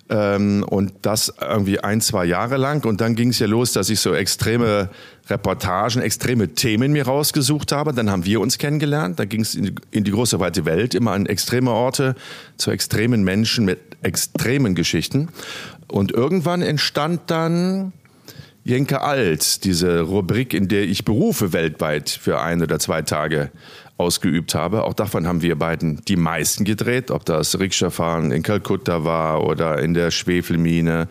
[0.09, 2.85] Ähm, und das irgendwie ein, zwei Jahre lang.
[2.85, 4.89] Und dann ging es ja los, dass ich so extreme
[5.29, 7.93] Reportagen, extreme Themen mir rausgesucht habe.
[7.93, 9.19] Dann haben wir uns kennengelernt.
[9.19, 12.15] Da ging es in, in, die große weite Welt, immer an extreme Orte,
[12.55, 15.27] zu extremen Menschen mit extremen Geschichten.
[15.89, 17.91] Und irgendwann entstand dann
[18.67, 23.49] Jenke Alt, diese Rubrik, in der ich Berufe weltweit für ein oder zwei Tage
[23.97, 24.83] ausgeübt habe.
[24.83, 29.79] Auch davon haben wir beiden die meisten gedreht, ob das Rikscha-Fahren in Kalkutta war oder
[29.79, 31.07] in der Schwefelmine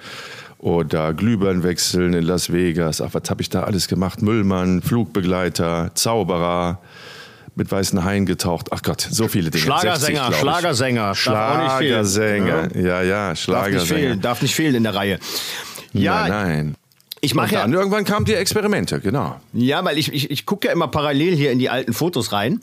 [0.58, 3.00] oder Glühbirnen wechseln in Las Vegas.
[3.00, 4.20] Ach, was habe ich da alles gemacht?
[4.20, 6.82] Müllmann, Flugbegleiter, Zauberer
[7.54, 8.66] mit weißen Haien getaucht.
[8.70, 9.64] Ach Gott, so viele Dinge.
[9.64, 11.14] Schlagersänger, 60, Schlagersänger.
[11.14, 13.78] Schlagersänger, ja, ja, Schlagersänger.
[13.78, 15.18] Darf nicht fehlen, darf nicht fehlen in der Reihe.
[15.94, 16.76] Ja, nein, nein.
[17.26, 19.40] Ich mache ja, irgendwann kamen die Experimente, genau.
[19.52, 22.60] Ja, weil ich, ich, ich gucke ja immer parallel hier in die alten Fotos rein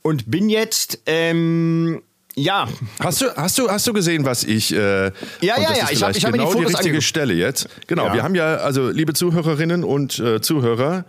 [0.00, 2.00] und bin jetzt ähm,
[2.34, 2.68] ja.
[3.00, 4.72] Hast du, hast du, hast du gesehen, was ich?
[4.72, 5.88] Äh, ja, ja, ja.
[5.90, 7.02] Ich habe ich hab genau die, die richtige angeguckt.
[7.04, 7.68] Stelle jetzt.
[7.86, 8.06] Genau.
[8.06, 8.14] Ja.
[8.14, 11.04] Wir haben ja, also liebe Zuhörerinnen und äh, Zuhörer,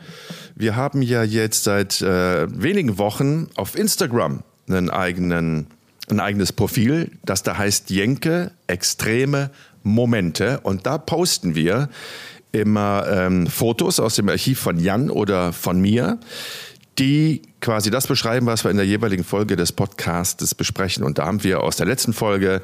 [0.56, 5.68] wir haben ja jetzt seit äh, wenigen Wochen auf Instagram einen eigenen,
[6.10, 9.52] ein eigenes Profil, das da heißt Jenke extreme
[9.84, 11.90] Momente und da posten wir
[12.52, 16.20] immer ähm, Fotos aus dem Archiv von Jan oder von mir,
[16.98, 21.04] die quasi das beschreiben, was wir in der jeweiligen Folge des Podcasts besprechen.
[21.04, 22.62] Und da haben wir aus der letzten Folge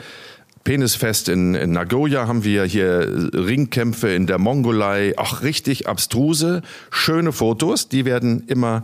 [0.66, 7.32] Penisfest in, in Nagoya haben wir hier Ringkämpfe in der Mongolei, auch richtig abstruse, schöne
[7.32, 8.84] Fotos, die werden immer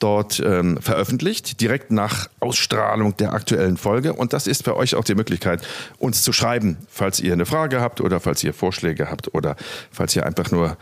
[0.00, 4.14] dort ähm, veröffentlicht, direkt nach Ausstrahlung der aktuellen Folge.
[4.14, 5.62] Und das ist für euch auch die Möglichkeit,
[5.98, 9.56] uns zu schreiben, falls ihr eine Frage habt oder falls ihr Vorschläge habt oder
[9.92, 10.76] falls ihr einfach nur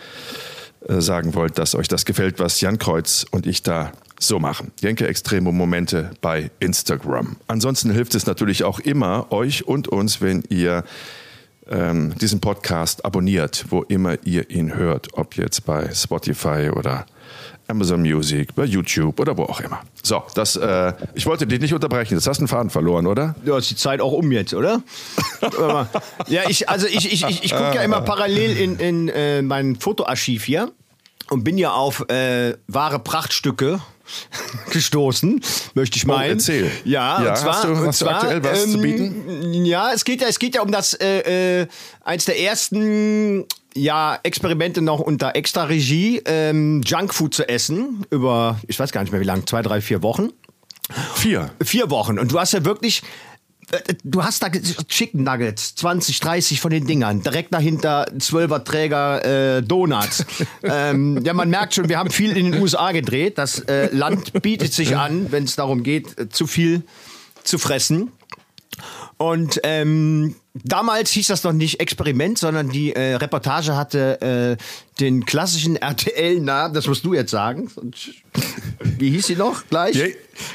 [0.88, 4.72] äh, sagen wollt, dass euch das gefällt, was Jan Kreuz und ich da so machen.
[4.80, 7.36] Jenke Extreme Momente bei Instagram.
[7.46, 10.84] Ansonsten hilft es natürlich auch immer euch und uns, wenn ihr
[11.68, 17.06] ähm, diesen Podcast abonniert, wo immer ihr ihn hört, ob jetzt bei Spotify oder
[17.68, 19.80] Amazon Music, bei YouTube oder wo auch immer.
[20.02, 22.14] So, das, äh, ich wollte dich nicht unterbrechen.
[22.14, 23.34] Das hast du einen Faden verloren, oder?
[23.44, 24.82] Ja, ist die Zeit auch um jetzt, oder?
[26.28, 29.76] ja, ich, also ich, ich, ich, ich gucke ja immer parallel in, in äh, mein
[29.76, 30.72] Fotoarchiv hier.
[31.30, 33.80] und bin ja auf äh, wahre Prachtstücke
[34.70, 35.40] gestoßen,
[35.74, 36.30] möchte ich meinen.
[36.30, 36.70] Oh, erzähl.
[36.84, 39.64] Ja, Ja, und zwar, hast du- hast du zwar, aktuell was zu bieten?
[39.64, 41.66] Ja, es geht ja, es geht ja um das äh, äh,
[42.04, 43.44] eins der ersten
[43.74, 49.12] ja, Experimente noch unter extra Regie, ähm, Junkfood zu essen über, ich weiß gar nicht
[49.12, 50.30] mehr wie lange, zwei, drei, vier Wochen.
[51.14, 51.50] Vier.
[51.62, 52.18] Vier Wochen.
[52.18, 53.02] Und du hast ja wirklich.
[53.70, 57.22] Äh, Du hast da Chicken Nuggets, 20, 30 von den Dingern.
[57.22, 60.24] Direkt dahinter 12er Träger äh, Donuts.
[60.62, 63.38] ähm, ja, man merkt schon, wir haben viel in den USA gedreht.
[63.38, 66.82] Das äh, Land bietet sich an, wenn es darum geht, äh, zu viel
[67.44, 68.12] zu fressen.
[69.16, 74.56] Und ähm, damals hieß das noch nicht Experiment, sondern die äh, Reportage hatte äh,
[75.00, 77.68] den klassischen RTL-Namen, das musst du jetzt sagen.
[77.74, 78.10] Sonst-
[79.00, 79.94] Wie hieß sie noch gleich?
[79.96, 80.14] Je,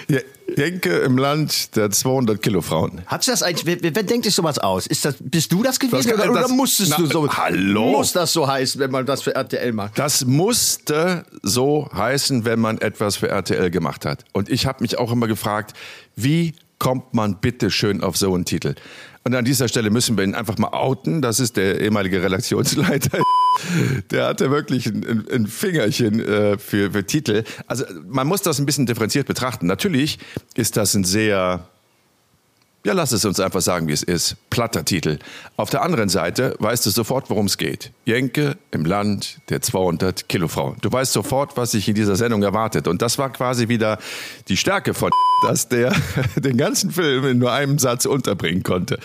[0.09, 0.21] Je,
[0.57, 3.01] Jenke im Land der 200 Kilo Frauen.
[3.07, 4.85] Hat das eigentlich, wer, wer denkt sich sowas aus?
[4.87, 7.27] Ist das, bist du das gewesen Das- oder, oder das- musstest na, du so?
[7.31, 7.91] hallo?
[7.91, 9.97] Muss das so heißen, wenn man das für RTL macht?
[9.97, 14.25] Das musste so heißen, wenn man etwas für RTL gemacht hat.
[14.33, 15.75] Und ich habe mich auch immer gefragt,
[16.15, 18.75] wie kommt man bitte schön auf so einen Titel?
[19.23, 21.21] Und an dieser Stelle müssen wir ihn einfach mal outen.
[21.21, 23.19] Das ist der ehemalige Redaktionsleiter.
[24.11, 27.43] Der hatte wirklich ein, ein, Fingerchen äh, für, für Titel.
[27.67, 29.67] Also man muss das ein bisschen differenziert betrachten.
[29.67, 30.17] Natürlich
[30.55, 31.67] ist das ein sehr
[32.85, 34.35] ja, lass es uns einfach sagen, wie es ist.
[34.49, 35.17] Platter Titel.
[35.55, 37.91] Auf der anderen Seite weißt du sofort, worum es geht.
[38.03, 40.75] Jenke im Land der 200 Kilo Frau.
[40.81, 42.89] Du weißt sofort, was sich in dieser Sendung erwartet.
[42.89, 43.99] Und das war quasi wieder
[44.49, 45.11] die Stärke von,
[45.47, 45.93] dass der
[46.35, 48.99] den ganzen Film in nur einem Satz unterbringen konnte.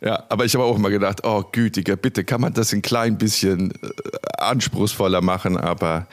[0.00, 3.18] Ja, aber ich habe auch immer gedacht, oh gütiger, bitte kann man das ein klein
[3.18, 3.88] bisschen äh,
[4.38, 6.06] anspruchsvoller machen, aber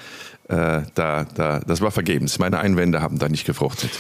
[0.47, 2.39] äh, da, da, das war vergebens.
[2.39, 3.91] Meine Einwände haben da nicht gefruchtet.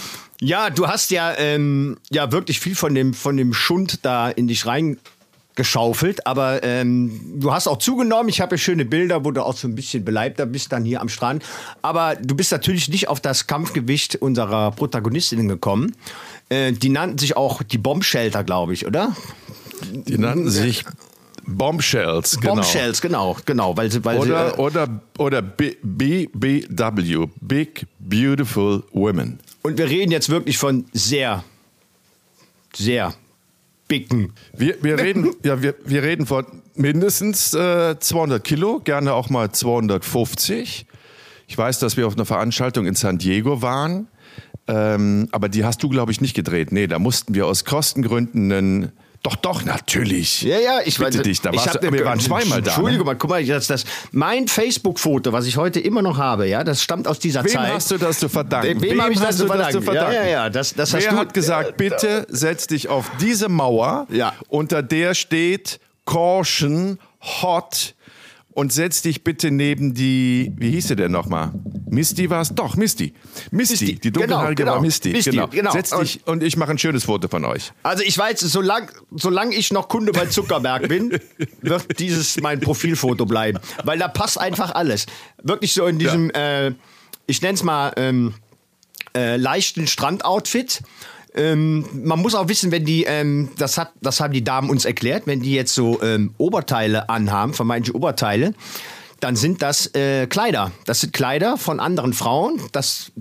[0.43, 4.47] Ja, du hast ja, ähm, ja wirklich viel von dem, von dem Schund da in
[4.49, 8.27] dich reingeschaufelt, aber ähm, du hast auch zugenommen.
[8.27, 10.99] Ich habe ja schöne Bilder, wo du auch so ein bisschen beleibter bist, dann hier
[10.99, 11.43] am Strand.
[11.81, 15.95] Aber du bist natürlich nicht auf das Kampfgewicht unserer Protagonistinnen gekommen.
[16.49, 19.15] Äh, die nannten sich auch die Bombshelter, glaube ich, oder?
[19.93, 20.83] Die nannten sich
[21.45, 22.55] Bombshells, genau.
[22.55, 28.83] Bombshells, genau, genau, weil sie, weil Oder, sie, äh, oder, oder B- BBW, Big Beautiful
[28.91, 29.39] Women.
[29.63, 31.43] Und wir reden jetzt wirklich von sehr,
[32.75, 33.13] sehr
[33.87, 34.33] bicken.
[34.55, 36.45] Wir, wir, reden, ja, wir, wir reden von
[36.75, 40.85] mindestens äh, 200 Kilo, gerne auch mal 250.
[41.47, 44.07] Ich weiß, dass wir auf einer Veranstaltung in San Diego waren,
[44.67, 46.71] ähm, aber die hast du, glaube ich, nicht gedreht.
[46.71, 48.91] Nee, da mussten wir aus Kostengründen einen.
[49.23, 50.41] Doch, doch, natürlich.
[50.41, 52.71] Ja, ja, ich Bitte weiß, dich, da ich warst hab- du, wir waren zweimal da.
[52.71, 53.13] Entschuldigung, Ne?
[53.13, 56.83] mal, guck mal, das, das, mein Facebook-Foto, was ich heute immer noch habe, ja, das
[56.83, 57.71] stammt aus dieser Wem Zeit.
[57.73, 58.81] hast du das zu verdanken?
[58.81, 59.47] Wem, hab ich das hast zu du
[59.81, 60.13] verdanken?
[60.13, 63.47] Ja, ja, ja, das, das hast Wer du, hat gesagt, bitte setz dich auf diese
[63.47, 64.33] Mauer, Ja.
[64.49, 66.99] unter der steht Caution,
[67.41, 67.95] Hot
[68.53, 71.51] und setz dich bitte neben die, wie hieß sie denn nochmal?
[71.89, 72.49] Misty war es?
[72.49, 73.13] Doch, Misty.
[73.51, 74.85] Misty, Misty, die dunkelhaarige genau, war genau.
[74.85, 75.11] Misty.
[75.11, 75.47] Misty, genau.
[75.47, 75.71] genau.
[75.71, 77.71] Setz dich und ich mache ein schönes Foto von euch.
[77.83, 81.19] Also ich weiß, solange solang ich noch Kunde bei Zuckerberg bin,
[81.61, 83.59] wird dieses mein Profilfoto bleiben.
[83.83, 85.05] Weil da passt einfach alles.
[85.41, 86.73] Wirklich so in diesem, äh,
[87.27, 88.33] ich nenne es mal, ähm,
[89.15, 90.81] äh, leichten Strandoutfit.
[91.35, 94.85] Ähm, man muss auch wissen, wenn die, ähm, das, hat, das haben die Damen uns
[94.85, 98.53] erklärt, wenn die jetzt so ähm, Oberteile anhaben, vermeintliche Oberteile,
[99.19, 100.71] dann sind das äh, Kleider.
[100.85, 102.59] Das sind Kleider von anderen Frauen.
[102.71, 103.11] Das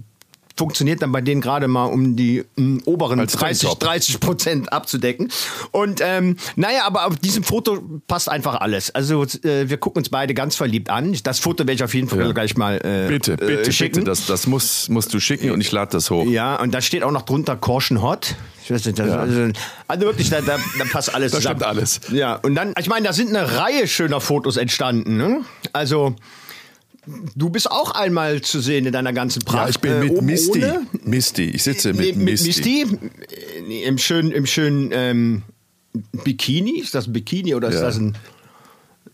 [0.57, 3.81] funktioniert dann bei denen gerade mal, um die ähm, oberen Als 30, Tanktop.
[3.89, 5.31] 30 Prozent abzudecken.
[5.71, 8.95] Und ähm, naja, aber auf diesem Foto passt einfach alles.
[8.95, 11.17] Also äh, wir gucken uns beide ganz verliebt an.
[11.25, 12.33] Das Foto werde ich auf jeden Fall Ja.
[12.33, 13.95] gleich mal äh, Bitte, bitte, äh, schicken.
[14.01, 16.27] bitte, das, das muss, musst du schicken und ich lade das hoch.
[16.27, 18.35] Ja, und da steht auch noch drunter Caution Hot.
[18.65, 19.49] Ich weiß nicht, das, also,
[19.89, 21.57] also wirklich, da, da, da passt alles Da zusammen.
[21.61, 22.01] stimmt alles.
[22.13, 25.17] Ja, und dann, ich meine, da sind eine Reihe schöner Fotos entstanden.
[25.17, 25.41] Ne?
[25.73, 26.15] Also,
[27.37, 29.65] du bist auch einmal zu sehen in deiner ganzen Pracht.
[29.65, 30.65] Ja, ich bin Äh, mit oben Misty.
[30.65, 32.47] ohne, Misty, ich sitze mit, neben- Misty.
[32.87, 32.99] Misty.
[33.69, 35.43] äh, Im schönen, im schönen ähm,
[36.25, 36.79] Bikini.
[36.81, 37.83] Ist das ein Bikini oder ist Ja.
[37.83, 38.17] das ein.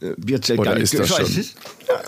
[0.00, 1.56] Äh, wird ja Oder ist das schon- nicht.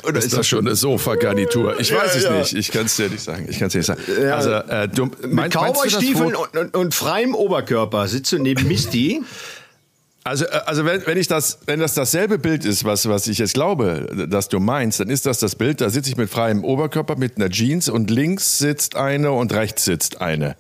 [0.05, 1.81] Oder ist das schon eine Sofa-Garnitur?
[1.81, 2.39] Ich Ja, weiß es ja.
[2.39, 2.55] nicht.
[2.55, 3.47] Ich kann es dir nicht sagen.
[3.51, 4.01] Ich kann es dir nicht sagen.
[4.23, 4.37] Ja.
[4.37, 8.69] Also, äh, du, Mit du das Cowboy-Stiefeln und, und, und freiem Oberkörper sitzt du neben
[8.69, 9.23] Misty.
[10.25, 13.39] Also, äh, also wenn, wenn ich das, wenn das dasselbe Bild ist, was, was ich
[13.39, 16.65] jetzt glaube, dass du meinst, dann ist das das Bild, da sitze ich mit freiem
[16.65, 20.57] Oberkörper, mit einer Jeans und links sitzt eine und rechts sitzt eine.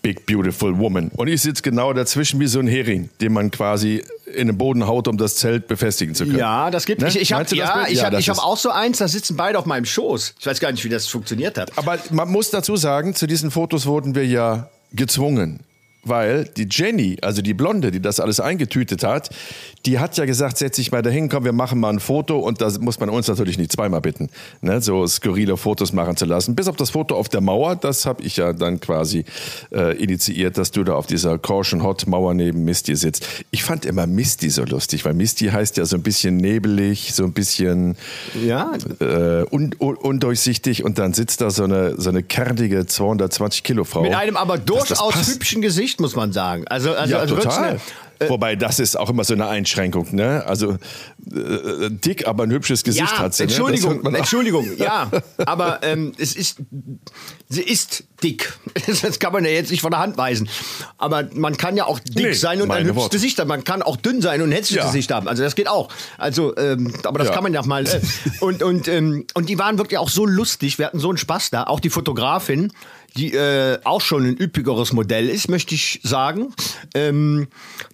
[0.00, 1.10] Big Beautiful Woman.
[1.16, 4.86] Und ich sitze genau dazwischen wie so ein Hering, den man quasi in den Boden
[4.86, 6.38] haut, um das Zelt befestigen zu können.
[6.38, 7.08] Ja, das gibt Ne?
[7.08, 9.58] Ich, ich habe das ja, ich Ja, hab, hab auch so eins, da sitzen beide
[9.58, 10.34] auf meinem Schoß.
[10.38, 11.76] Ich weiß gar nicht, wie das funktioniert hat.
[11.76, 15.60] Aber man muss dazu sagen, zu diesen Fotos wurden wir ja gezwungen.
[16.04, 19.30] Weil die Jenny, also die Blonde, die das alles eingetütet hat,
[19.86, 22.60] die hat ja gesagt, setz dich mal dahin, komm, wir machen mal ein Foto und
[22.60, 24.28] da muss man uns natürlich nicht zweimal bitten,
[24.60, 26.54] ne, so skurrile Fotos machen zu lassen.
[26.54, 29.24] Bis auf das Foto auf der Mauer, das habe ich ja dann quasi
[29.72, 33.26] äh, initiiert, dass du da auf dieser Caution Hot Mauer neben Misty sitzt.
[33.50, 37.24] Ich fand immer Misty so lustig, weil Misty heißt ja so ein bisschen nebelig, so
[37.24, 37.96] ein bisschen
[38.44, 38.72] Ja.
[39.00, 43.84] äh, un, un, undurchsichtig und dann sitzt da so eine, so eine kerdige 220 Kilo
[43.84, 44.02] Frau.
[44.02, 46.66] Mit einem aber durchaus hübschen Gesicht, muss man sagen.
[46.68, 47.64] Also, also, Ja, also total.
[47.70, 47.80] eine-
[48.26, 50.42] Wobei, das ist auch immer so eine Einschränkung, ne?
[50.44, 53.44] Also äh, dick, aber ein hübsches Gesicht ja, hat sie.
[53.44, 53.48] Ne?
[53.50, 54.12] Entschuldigung, auch.
[54.12, 55.08] Entschuldigung, ja,
[55.46, 56.56] aber ähm, es ist,
[57.48, 58.52] sie ist dick.
[59.02, 60.48] Das kann man ja jetzt nicht von der Hand weisen.
[60.96, 63.16] Aber man kann ja auch dick Nee, sein und ein hübsches Worte.
[63.16, 63.46] Gesicht haben.
[63.46, 64.86] Man kann auch dünn sein und ein hässliches Ja.
[64.86, 65.28] Gesicht haben.
[65.28, 65.88] Also das geht auch.
[66.16, 67.34] Also, ähm, aber das Ja.
[67.34, 67.86] kann man ja mal.
[67.86, 68.00] Äh,
[68.40, 70.78] und und ähm, und die waren wirklich auch so lustig.
[70.78, 71.64] Wir hatten so einen Spaß da.
[71.64, 72.72] Auch die Fotografin.
[73.16, 76.52] Die äh, auch schon ein üppigeres Modell ist, möchte ich sagen.
[76.94, 77.48] Ähm,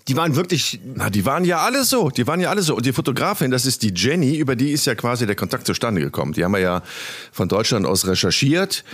[0.08, 2.10] die waren wirklich Na, die waren ja alle so.
[2.10, 2.76] Die waren ja alle so.
[2.76, 6.00] Und die Fotografin, das ist die Jenny, über die ist ja quasi der Kontakt zustande
[6.00, 6.32] gekommen.
[6.32, 6.82] Die haben wir ja
[7.32, 8.84] von Deutschland aus recherchiert,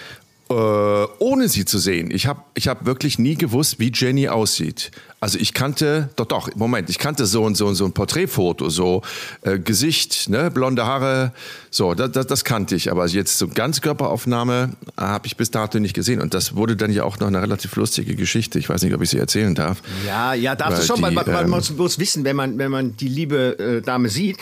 [0.50, 2.10] äh, ohne sie zu sehen.
[2.10, 4.90] Ich habe ich hab wirklich nie gewusst, wie Jenny aussieht.
[5.20, 8.68] Also ich kannte, doch, doch, Moment, ich kannte so ein, so ein, so ein Porträtfoto,
[8.68, 9.02] so
[9.42, 11.32] äh, Gesicht, ne, blonde Haare,
[11.70, 12.90] so, das, das, das kannte ich.
[12.90, 16.20] Aber jetzt so Ganzkörperaufnahme äh, habe ich bis dato nicht gesehen.
[16.20, 18.58] Und das wurde dann ja auch noch eine relativ lustige Geschichte.
[18.58, 19.82] Ich weiß nicht, ob ich sie erzählen darf.
[20.04, 22.34] Ja, ja, darfst Weil du schon, weil die, man, man ähm, muss bloß wissen, wenn
[22.34, 24.38] man, wenn man die liebe äh, Dame sieht,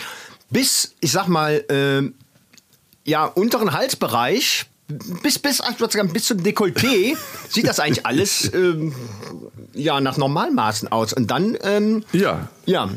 [0.49, 2.15] bis, ich sag mal, ähm,
[3.05, 4.68] ja, unteren Halsbereich,
[5.23, 7.15] bis, bis, ich würd sagen, bis zum Dekolleté,
[7.49, 8.93] sieht das eigentlich alles ähm,
[9.73, 11.13] ja, nach Normalmaßen aus.
[11.13, 12.89] Und dann, ähm, Ja, ja,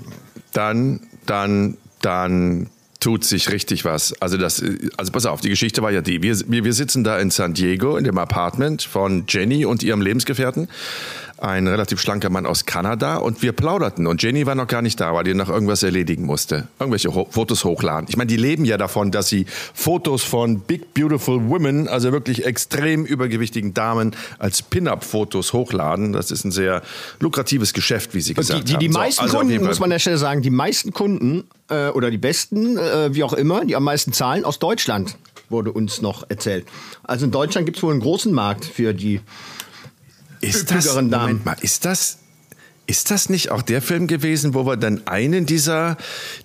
[0.53, 4.15] dann, dann, dann tut sich richtig was.
[4.21, 4.63] Also das,
[4.97, 6.23] also pass auf, die Geschichte war ja die.
[6.23, 10.01] Wir, wir, wir sitzen da in San Diego in dem Apartment von Jenny und ihrem
[10.01, 10.69] Lebensgefährten.
[11.43, 14.07] Ein relativ schlanker Mann aus Kanada und wir plauderten.
[14.07, 16.69] Und Jenny war noch gar nicht da, weil die noch irgendwas erledigen musste.
[16.79, 18.07] Irgendwelche Ho Fotos hochladen.
[18.09, 22.47] Ich meine, die leben ja davon, dass sie Fotos von Big Beautiful Women, also wirklich
[22.47, 26.13] extrem übergewichtigen Damen, als Pin-Up-Fotos hochladen.
[26.13, 26.81] Das ist ein sehr
[27.19, 28.93] lukratives Geschäft, wie sie die, gesagt die, die haben.
[28.93, 31.43] So, meisten also auf jeden Kunden, muss man an der Stelle sagen, die meisten Kunden
[31.69, 35.17] äh, oder die besten, äh, wie auch immer, die am meisten zahlen, aus Deutschland,
[35.49, 36.67] wurde uns noch erzählt.
[37.03, 39.21] Also in Deutschland gibt es wohl einen großen Markt für die
[40.43, 41.11] Ist das, Damen.
[41.11, 42.19] Moment mal, ist das,
[42.87, 45.97] ist das nicht auch der Film gewesen, wo wir dann einen dieser,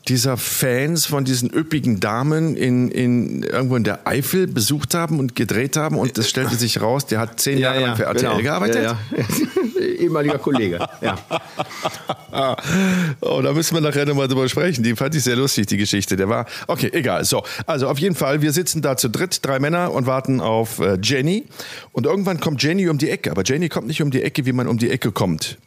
[0.08, 5.36] dieser Fans von diesen üppigen Damen in, in, irgendwo in der Eifel besucht haben und
[5.36, 8.42] gedreht haben und es stellte sich raus, der hat zehn Jahre lang für RTL genau.
[8.42, 8.84] gearbeitet?
[8.84, 9.26] Ja, ja.
[9.80, 10.80] Ehemaliger Kollege.
[11.02, 11.18] Ja.
[13.22, 14.84] Oh, da müssen wir nachher nochmal drüber sprechen.
[14.84, 16.16] Die fand ich sehr lustig, die Geschichte.
[16.16, 17.26] Der war, okay, egal.
[17.26, 20.80] So, also auf jeden Fall, wir sitzen da zu dritt, drei Männer und warten auf
[20.80, 21.46] äh, Jenny.
[21.92, 23.32] Und irgendwann kommt Jenny um die Ecke.
[23.32, 25.58] Aber Jenny kommt nicht um die Ecke, wie man um die Ecke kommt.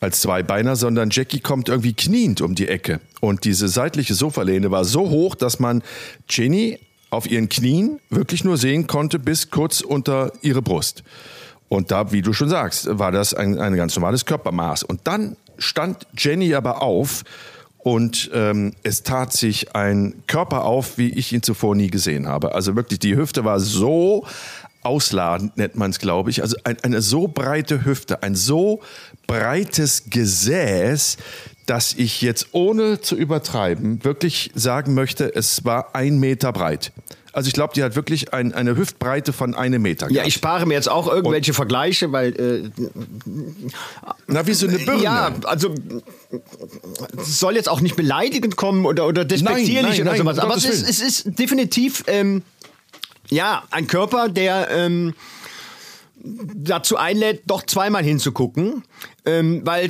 [0.00, 3.00] Als Zweibeiner, sondern Jackie kommt irgendwie kniend um die Ecke.
[3.20, 5.82] Und diese seitliche Sofalehne war so hoch, dass man
[6.28, 6.78] Jenny
[7.10, 11.04] auf ihren Knien wirklich nur sehen konnte bis kurz unter ihre Brust.
[11.74, 14.84] Und da, wie du schon sagst, war das ein, ein ganz normales Körpermaß.
[14.84, 17.24] Und dann stand Jenny aber auf
[17.78, 22.54] und ähm, es tat sich ein Körper auf, wie ich ihn zuvor nie gesehen habe.
[22.54, 24.24] Also wirklich, die Hüfte war so
[24.84, 26.42] ausladend, nennt man es, glaube ich.
[26.42, 28.80] Also ein, eine so breite Hüfte, ein so
[29.26, 31.16] breites Gesäß,
[31.66, 36.92] dass ich jetzt ohne zu übertreiben wirklich sagen möchte, es war ein Meter breit.
[37.34, 40.06] Also ich glaube, die hat wirklich ein, eine Hüftbreite von einem Meter.
[40.06, 40.28] ja, gehabt.
[40.28, 42.70] ich spare mir jetzt auch irgendwelche Vergleiche, weil äh,
[44.28, 45.02] Na, wie so eine Birne.
[45.02, 45.74] ja, also
[47.16, 50.38] es soll jetzt auch nicht beleidigend kommen oder, oder despektierlich Nein, nein, oder nein, sowas.
[50.38, 52.42] um Aber es ist, es ist definitiv ähm,
[53.30, 55.14] ja ein Körper, der ähm,
[56.22, 58.84] dazu einlädt, doch zweimal hinzugucken,
[59.26, 59.88] ähm, weil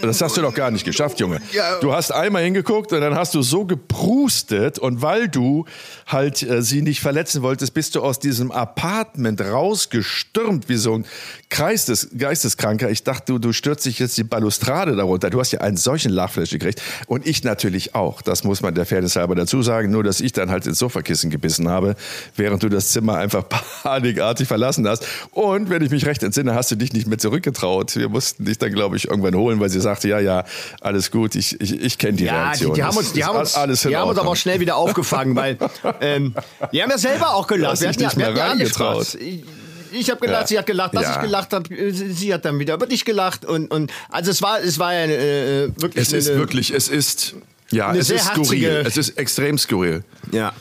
[0.00, 1.40] Das hast du doch gar nicht geschafft, Junge.
[1.52, 1.80] Ja.
[1.80, 5.64] Du hast einmal hingeguckt und dann hast du so geprustet und weil du
[6.06, 11.06] halt äh, sie nicht verletzen wolltest, bist du aus diesem Apartment rausgestürmt wie so ein
[11.50, 12.88] Geistes, Geisteskranker.
[12.90, 15.30] Ich dachte, du, du stürzt dich jetzt die Balustrade darunter.
[15.30, 18.22] Du hast ja einen solchen Lachflash gekriegt und ich natürlich auch.
[18.22, 19.90] Das muss man der Fairness halber dazu sagen.
[19.90, 21.96] Nur, dass ich dann halt ins Sofakissen gebissen habe,
[22.36, 23.44] während du das Zimmer einfach
[23.82, 25.04] panikartig verlassen hast.
[25.32, 27.96] Und wenn ich mich recht entsinne, hast du dich nicht mehr zurückgetraut.
[27.96, 30.44] Wir mussten dich dann, glaube ich, irgendwann holen, weil sie sagte, ja, ja,
[30.80, 32.74] alles gut, ich, ich, ich kenne die Ja, die, Reaktion.
[32.74, 34.60] die haben Das uns, die ist haben uns, alles die haben uns aber auch schnell
[34.60, 35.58] wieder aufgefangen, weil
[36.00, 36.34] ähm,
[36.72, 37.80] die haben ja selber auch gelacht.
[37.80, 38.66] Wir hatten ja, wir hatten ja alle.
[38.68, 39.14] Spaß.
[39.16, 39.44] Ich,
[39.90, 40.46] ich habe gelacht, Ja.
[40.48, 41.14] sie hat gelacht, dass Ja.
[41.16, 44.42] ich gelacht habe, sie sie hat dann wieder über dich gelacht und, und also es
[44.42, 47.34] war es war ja äh, wirklich Es ist eine, wirklich, es ist,
[47.70, 48.84] ja, es ist skurril.
[48.86, 50.02] Es ist extrem skurril.
[50.32, 50.52] ja.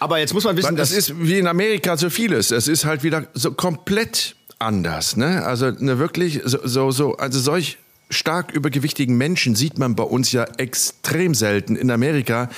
[0.00, 2.52] Aber jetzt muss man wissen, Das ist wie in Amerika so vieles.
[2.52, 5.16] Es ist halt wieder so komplett anders.
[5.16, 5.44] Ne?
[5.44, 7.78] Also eine wirklich so, so, so also solch
[8.10, 11.76] stark übergewichtigen Menschen sieht man bei uns ja extrem selten.
[11.76, 12.48] In Amerika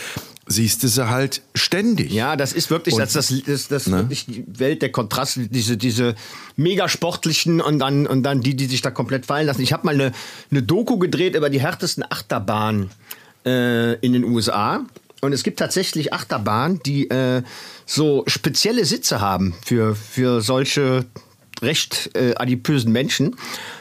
[0.46, 2.10] siehst du sie halt ständig.
[2.12, 3.98] Ja, das ist wirklich, Und- das, das, das, das Ne?
[3.98, 6.14] wirklich die Welt der Kontraste, diese, diese
[6.56, 9.62] mega sportlichen und dann, und dann die, die sich da komplett fallen lassen.
[9.62, 10.12] Ich habe mal eine,
[10.50, 12.90] eine Doku gedreht über die härtesten Achterbahnen
[13.46, 14.84] äh, in den USA.
[15.20, 17.42] Und es gibt tatsächlich Achterbahnen, die äh,
[17.86, 21.04] so spezielle Sitze haben für, für solche
[21.62, 23.36] recht äh, adipösen Menschen,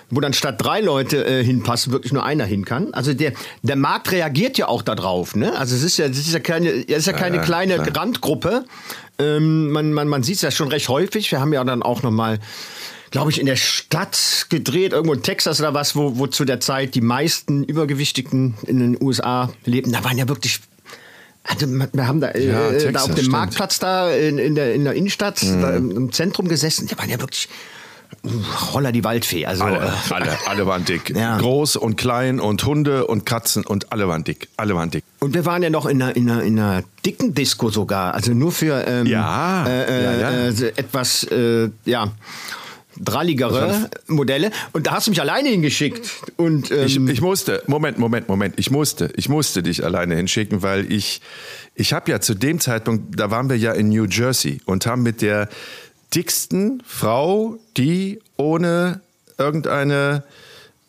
[0.10, 2.94] wo dann statt drei Leute äh, hinpassen, wirklich nur einer hin kann.
[2.94, 5.36] Also der, der Markt reagiert ja auch darauf.
[5.36, 5.58] Ne?
[5.58, 7.98] Also es ist ja, es ist ja keine, es ist ja keine ja, kleine klar.
[7.98, 8.66] Randgruppe.
[9.18, 11.32] Ähm, man man, man sieht es ja schon recht häufig.
[11.32, 12.40] Wir haben ja dann auch noch mal
[13.12, 16.60] glaube ich, in der Stadt gedreht, irgendwo in Texas oder was, wo, wo zu der
[16.60, 19.92] Zeit die meisten Übergewichtigen in den USA lebten.
[19.92, 20.60] Da waren ja wirklich
[21.50, 23.32] also wir haben da, äh, Ja, äh, da Texas, auf dem stimmt.
[23.32, 26.88] Marktplatz da in, in, der, in der Innenstadt, da im, Zentrum gesessen.
[26.88, 27.50] Die waren ja wirklich
[28.24, 28.30] uh,
[28.74, 29.46] Holler die Waldfee.
[29.48, 31.10] Also, Alle, äh, alle, alle waren dick.
[31.16, 31.38] Ja.
[31.38, 34.48] Groß und klein und Hunde und Katzen und alle waren dick.
[34.58, 35.04] Alle waren dick.
[35.20, 38.14] Und wir waren ja noch in einer, in einer, in einer dicken Disco sogar.
[38.14, 40.30] Also nur für ähm, Ja, äh, äh, ja.
[40.50, 42.12] Äh, etwas, äh, ja,
[43.00, 44.52] dralligere Modelle.
[44.74, 46.10] Und da hast du mich alleine hingeschickt.
[46.38, 50.62] Und ähm, Ich, ich musste, Moment, Moment, Moment, ich musste, ich musste dich alleine hinschicken,
[50.62, 51.22] weil ich,
[51.76, 55.04] ich habe ja zu dem Zeitpunkt, da waren wir ja in New Jersey und haben
[55.04, 55.50] mit der
[56.14, 59.02] dicksten Frau, die ohne
[59.38, 60.24] irgendeine,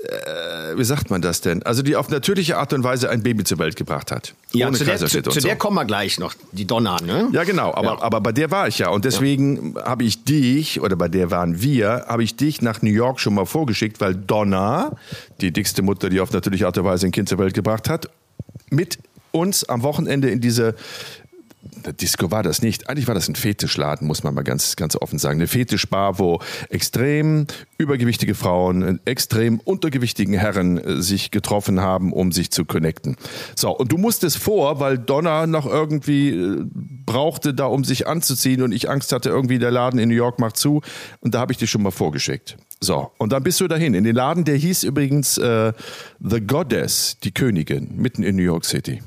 [0.03, 1.63] äh, wie sagt man das denn?
[1.63, 4.35] Also die auf natürliche Art und Weise ein Baby zur Welt gebracht hat.
[4.53, 5.41] ja, ohne zu der, zu, zu so.
[5.41, 7.29] der kommen wir gleich noch, die Donna, ne?
[7.33, 8.03] Ja, genau, aber, Ja.
[8.03, 8.89] aber bei der war ich ja.
[8.89, 12.91] Und deswegen habe ich dich, oder bei der waren wir, habe ich dich nach New
[12.91, 14.97] York schon mal vorgeschickt, weil Donna,
[15.41, 18.09] die dickste Mutter, die auf natürliche Art und Weise ein Kind zur Welt gebracht hat,
[18.71, 18.99] mit
[19.33, 20.75] uns am Wochenende in diese
[22.01, 22.89] Disco war das nicht.
[22.89, 25.39] Eigentlich war das ein Fetischladen, muss man mal ganz, ganz offen sagen.
[25.39, 27.47] Eine Fetischbar, wo extrem
[27.77, 33.17] übergewichtige Frauen, und extrem untergewichtigen Herren äh, sich getroffen haben, um sich zu connecten.
[33.57, 36.65] So, und du musstest vor, weil Donna noch irgendwie äh,
[37.07, 40.39] brauchte, da um sich anzuziehen und ich Angst hatte, irgendwie der Laden in New York
[40.39, 40.81] macht zu.
[41.21, 42.57] Und da habe ich dich schon mal vorgeschickt.
[42.81, 43.93] So, und dann bist du dahin.
[43.93, 45.73] In den Laden, der hieß übrigens äh,
[46.21, 49.03] The Goddess, die Königin, mitten in New York City.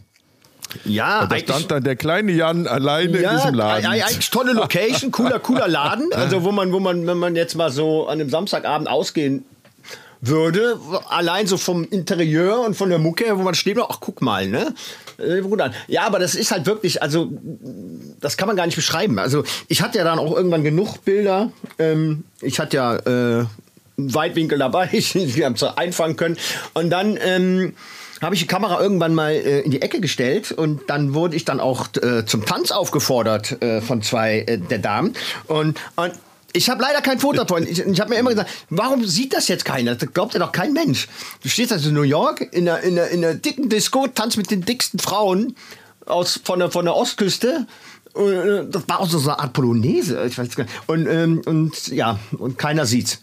[0.85, 3.85] Ja, Und da stand dann der kleine Jan alleine in diesem Laden.
[3.85, 6.09] ei- ei- Eigentlich tolle Location, cooler, cooler Laden.
[6.13, 9.45] Also wo man, wo man, wenn man jetzt mal so an einem Samstagabend ausgehen
[10.21, 14.47] würde, allein so vom Interieur und von der Mucke, wo man steht, ach guck mal,
[14.47, 14.73] ne?
[15.17, 15.41] Äh.
[15.87, 17.29] Ja, aber das ist halt wirklich, also
[18.21, 19.19] das kann man gar nicht beschreiben.
[19.19, 21.51] Also ich hatte ja dann auch irgendwann genug Bilder.
[21.77, 23.45] Ähm, ich hatte ja äh,
[23.97, 26.37] einen Weitwinkel dabei, ich, ich habe es einfangen können.
[26.73, 27.73] Und dann ähm,
[28.23, 31.45] habe ich die Kamera irgendwann mal äh, in die Ecke gestellt und dann wurde ich
[31.45, 35.13] dann auch äh, zum Tanz aufgefordert äh, von zwei äh, der Damen.
[35.47, 36.13] Und, und
[36.53, 37.67] ich habe leider kein Foto davon.
[37.67, 39.95] Ich, ich habe mir immer gesagt, warum sieht das jetzt keiner?
[39.95, 41.07] Das glaubt ja doch kein Mensch.
[41.41, 44.37] Du stehst also in New York in einer, in einer, in einer dicken Disco, tanzt
[44.37, 45.55] mit den dicksten Frauen
[46.05, 47.65] aus, von, der, von der Ostküste.
[48.15, 50.23] Äh, Das war auch so eine Art Polonaise.
[50.27, 50.73] Ich weiß gar nicht.
[50.85, 53.19] Und, ähm, und ja, und keiner sieht's.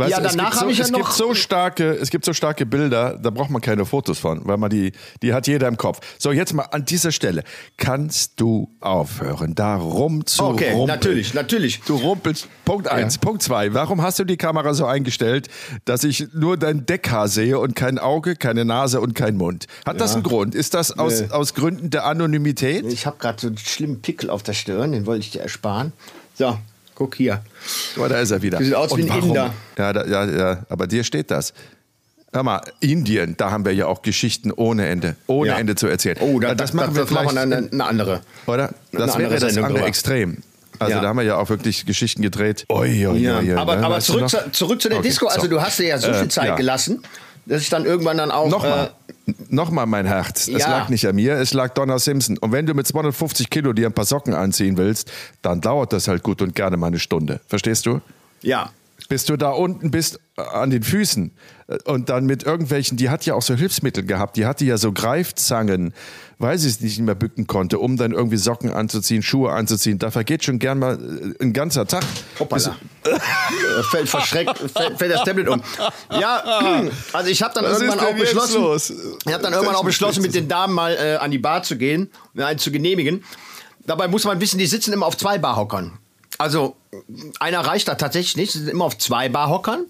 [0.00, 0.98] Weißt ja, danach so, habe ich ja es noch.
[0.98, 4.56] Gibt so starke, es gibt so starke Bilder, da braucht man keine Fotos von, weil
[4.56, 6.00] man die, die hat jeder im Kopf.
[6.18, 7.44] So, jetzt mal an dieser Stelle.
[7.76, 10.86] Kannst du aufhören, da rum zu Okay, rumpeln?
[10.86, 11.80] natürlich, natürlich.
[11.86, 12.48] Du rumpelst.
[12.64, 13.18] Punkt eins.
[13.18, 13.74] Punkt zwei.
[13.74, 15.48] Warum hast du die Kamera so eingestellt,
[15.84, 19.66] dass ich nur dein Deckhaar sehe und kein Auge, keine Nase und kein Mund?
[19.86, 20.54] Hat das einen Grund?
[20.54, 21.30] Ist das aus, Nee.
[21.30, 22.84] aus Gründen der Anonymität?
[22.86, 25.92] Ich habe gerade so einen schlimmen Pickel auf der Stirn, den wollte ich dir ersparen.
[26.34, 26.56] So,
[27.00, 27.40] guck hier.
[27.98, 28.58] Oh, da ist er wieder.
[28.58, 29.22] Du siehst aus wie ein?
[29.22, 29.54] Inder.
[29.78, 31.54] Ja, da, ja, ja, aber dir steht das.
[32.32, 35.58] Hör mal, Indien, da haben wir ja auch Geschichten ohne Ende, ohne Ja.
[35.58, 36.18] Ende zu erzählen.
[36.20, 38.20] Oh, da, Ja, das, machen wir, das machen wir eine, eine andere.
[38.46, 38.68] oder?
[38.68, 39.88] eine Das wäre andere das Sendung andere drüber.
[39.88, 40.36] Extrem.
[40.78, 41.00] Also Ja.
[41.00, 42.66] da haben wir ja auch wirklich Geschichten gedreht.
[42.68, 43.38] Oi, oi, Ja.
[43.38, 43.86] oi, oi, aber ne?
[43.86, 45.26] aber zurück, zu, zurück zu der Okay, Disco.
[45.26, 45.48] Also so.
[45.48, 46.54] du hast dir ja so Äh, viel Zeit ja.
[46.56, 47.02] gelassen,
[47.50, 48.48] dass ich dann irgendwann dann auch...
[48.48, 48.92] Nochmal,
[49.26, 50.48] Äh, nochmal mein Herz.
[50.48, 50.70] Es ja.
[50.70, 52.38] lag nicht an mir, es lag Donna Simpson.
[52.38, 55.10] Und wenn du mit 250 Kilo dir ein paar Socken anziehen willst,
[55.42, 57.40] dann dauert das halt gut und gerne mal eine Stunde.
[57.46, 58.00] Verstehst du?
[58.42, 58.70] ja.
[59.08, 61.32] bis du da unten bist äh, an den Füßen
[61.66, 64.78] äh, und dann mit irgendwelchen, die hat ja auch so Hilfsmittel gehabt, die hatte ja
[64.78, 65.92] so Greifzangen,
[66.40, 69.98] weil sie es nicht mehr bücken konnte, um dann irgendwie Socken anzuziehen, Schuhe anzuziehen.
[69.98, 70.94] Da vergeht schon gern mal
[71.38, 72.02] äh, ein ganzer Tag.
[72.38, 72.76] Hoppala.
[73.04, 75.62] Äh, fällt verschreckt, fällt, fällt das Tablet um.
[76.10, 78.90] Ja, also ich habe dann Was irgendwann ist denn auch beschlossen, los?
[78.90, 81.76] ich habe dann irgendwann auch beschlossen, mit den Damen mal äh, an die Bar zu
[81.76, 83.22] gehen, mir einen zu genehmigen.
[83.84, 85.98] Dabei muss man wissen, die sitzen immer auf zwei Barhockern.
[86.38, 86.76] Also
[87.38, 89.84] einer reicht da tatsächlich nicht, sie sind immer auf zwei Barhockern.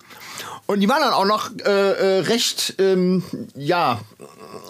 [0.71, 3.25] Und die waren dann auch noch äh, äh, recht, ähm,
[3.57, 4.01] ja,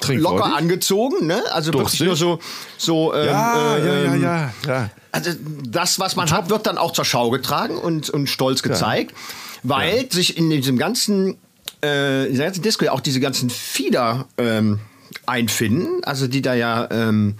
[0.08, 1.42] locker angezogen, ne?
[1.52, 2.06] Also wirklich Durstig?
[2.06, 2.38] nur so,
[2.78, 4.90] so ähm, Ja, äh, ja, ja, ähm, ja, ja.
[5.12, 5.30] also
[5.68, 9.14] das, was man hat, wird dann auch zur Schau getragen und, und stolz gezeigt.
[9.62, 10.10] weil ja.
[10.10, 11.36] sich in diesem ganzen,
[11.84, 14.80] äh, in der ganzen Disco auch diese ganzen Fieder ähm,
[15.26, 17.34] einfinden, also die da ja ähm,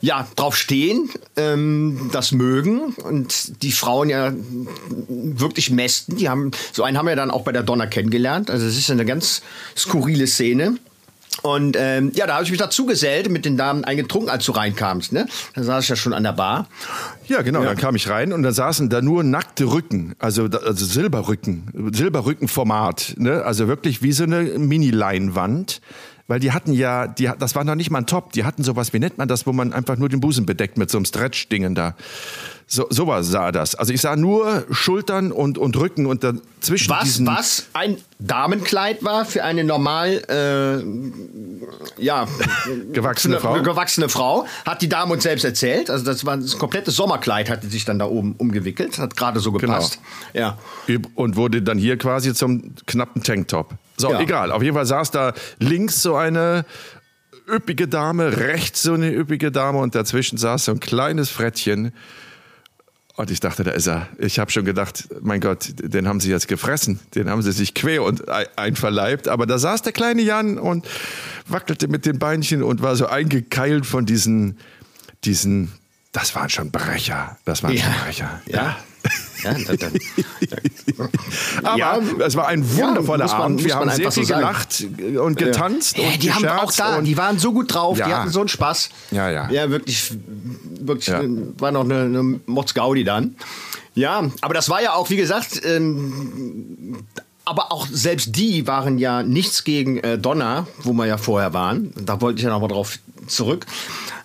[0.00, 4.32] ja, drauf stehen, ähm, das mögen und die Frauen ja
[5.08, 6.16] wirklich mästen.
[6.16, 8.50] Die haben, so einen haben wir dann auch bei der Donner kennengelernt.
[8.50, 9.42] Also es ist eine ganz
[9.76, 10.76] skurrile Szene.
[11.42, 14.52] Und ähm, ja, da habe ich mich dazu gesellt, mit den Damen eingetrunken, als du
[14.52, 15.12] reinkamst.
[15.12, 15.26] Ne?
[15.54, 16.68] Da saß ich ja schon an der Bar.
[17.26, 17.60] Ja, genau.
[17.60, 17.66] Ja.
[17.66, 23.14] Dann kam ich rein und da saßen da nur nackte Rücken, also, also Silberrücken, Silberrückenformat.
[23.18, 23.44] Ne?
[23.44, 25.80] Also wirklich wie so eine Mini-Leinwand
[26.28, 28.92] weil die hatten ja, die, das war noch nicht mal ein Top, die hatten sowas,
[28.92, 31.74] wie nennt man das, wo man einfach nur den Busen bedeckt mit so einem Stretch-Dingen
[31.74, 31.96] da.
[32.66, 33.74] So, sowas sah das.
[33.74, 37.26] Also ich sah nur Schultern und, und Rücken und dazwischen was, diesen...
[37.26, 42.28] Was ein Damenkleid war für eine normal, äh, ja...
[42.92, 43.62] gewachsene Frau.
[43.62, 45.88] Gewachsene Frau, hat die Dame uns selbst erzählt.
[45.88, 49.50] Also das war das komplette Sommerkleid, hatte sich dann da oben umgewickelt, hat gerade so
[49.50, 49.72] genau.
[49.72, 49.98] gepasst.
[50.34, 50.54] Genau.
[50.88, 50.98] Ja.
[51.14, 53.78] Und wurde dann hier quasi zum knappen Tanktop.
[53.98, 54.20] So, ja.
[54.20, 54.52] egal.
[54.52, 56.64] Auf jeden Fall saß da links so eine
[57.48, 61.92] üppige Dame, rechts so eine üppige Dame und dazwischen saß so ein kleines Frettchen
[63.18, 64.06] und ich dachte, da ist er.
[64.18, 67.00] Ich habe schon gedacht, mein Gott, den haben sie jetzt gefressen.
[67.16, 69.26] Den haben sie sich quer und einverleibt.
[69.26, 70.86] Aber da saß der kleine Jan und
[71.48, 74.58] wackelte mit den Beinchen und war so eingekeilt von diesen,
[75.24, 75.72] diesen,
[76.12, 77.36] das waren schon Brecher.
[77.44, 77.82] Das waren ja.
[77.82, 78.40] schon Brecher.
[78.46, 78.56] Ja.
[78.56, 78.76] ja.
[79.44, 79.92] Ja, dann, dann,
[81.62, 83.64] Aber ja, es war ein wundervoller ja, man, Abend.
[83.64, 84.84] Wir haben sehr viel so gelacht
[85.20, 85.96] und getanzt.
[85.96, 86.08] Ja.
[86.08, 88.06] Und die haben auch da, die waren so gut drauf, ja.
[88.06, 88.90] die hatten so einen Spaß.
[89.12, 89.50] Ja, ja.
[89.50, 90.12] Ja, wirklich,
[90.80, 91.14] wirklich
[91.58, 93.36] war noch eine, eine Motzgaudi dann.
[93.94, 97.04] Ja, aber das war ja auch, wie gesagt, ähm,
[97.44, 101.92] aber auch selbst die waren ja nichts gegen äh, Donner, wo wir ja vorher waren.
[101.96, 103.66] Da wollte ich ja noch mal drauf zurück.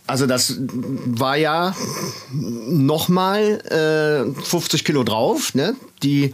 [0.05, 0.57] Also das
[1.05, 1.75] war ja
[2.31, 5.55] nochmal äh, 50 Kilo drauf.
[5.55, 5.75] Ne?
[6.01, 6.33] Die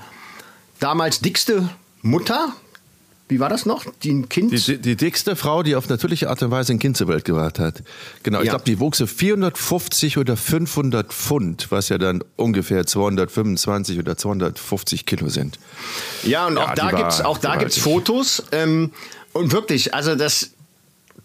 [0.80, 1.70] damals dickste
[2.01, 2.53] Mutter,
[3.28, 3.86] wie war das noch?
[4.01, 4.51] Die ein Kind?
[4.51, 7.59] Die, die, dickste Frau, die auf natürliche Art und Weise ein Kind zur Welt gebracht
[7.59, 7.84] hat.
[8.24, 8.53] Genau, ich ja.
[8.53, 15.05] glaube, die wog so 450 oder 500 Pfund, was ja dann ungefähr 225 oder 250
[15.05, 15.59] Kilo sind.
[16.24, 18.41] Ja, und ja, auch da gibt es auch da gibt's Fotos.
[18.51, 18.93] Ähm,
[19.34, 20.53] und wirklich, also das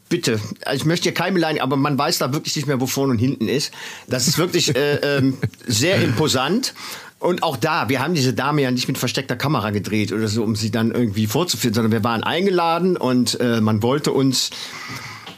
[0.09, 0.41] bitte,
[0.73, 3.19] ich möchte hier keinem beleidigen, aber man weiß da wirklich nicht mehr, wo vorne und
[3.19, 3.73] hinten ist.
[4.07, 5.33] Das ist wirklich äh, äh,
[5.67, 6.75] sehr imposant.
[7.19, 10.43] Und auch da, wir haben diese Dame ja nicht mit versteckter Kamera gedreht oder so,
[10.43, 14.51] um sie dann irgendwie vorzuführen, sondern wir waren eingeladen und äh, man wollte uns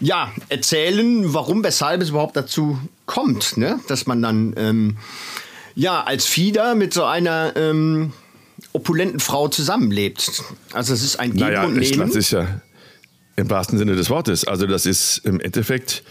[0.00, 3.78] ja erzählen, warum, weshalb es überhaupt dazu kommt, ne?
[3.86, 4.96] dass man dann ähm,
[5.76, 8.12] ja als Fieder mit so einer ähm,
[8.72, 10.42] opulenten Frau zusammenlebt.
[10.72, 12.00] Also es ist ein Geben naja, und Nehmen.
[12.00, 12.60] Das ist ja
[13.36, 14.46] im wahrsten Sinne des Wortes.
[14.46, 16.02] Also das ist im Endeffekt,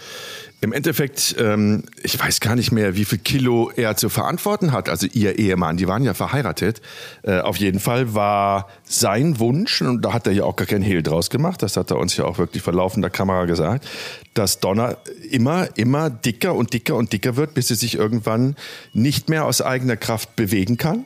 [0.60, 4.88] im Endeffekt, ähm, ich weiß gar nicht mehr, wie viel Kilo er zu verantworten hat.
[4.88, 6.80] Also ihr Ehemann, die waren ja verheiratet.
[7.22, 10.82] Äh, auf jeden Fall war sein Wunsch, und da hat er ja auch gar keinen
[10.82, 13.86] Hehl draus gemacht, das hat er uns ja auch wirklich vor laufender Kamera gesagt,
[14.34, 14.98] dass Donner
[15.30, 18.54] immer, immer dicker und dicker und dicker wird, bis sie sich irgendwann
[18.92, 21.04] nicht mehr aus eigener Kraft bewegen kann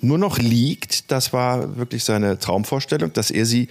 [0.00, 1.10] nur noch liegt.
[1.10, 3.68] Das war wirklich seine Traumvorstellung, dass er sie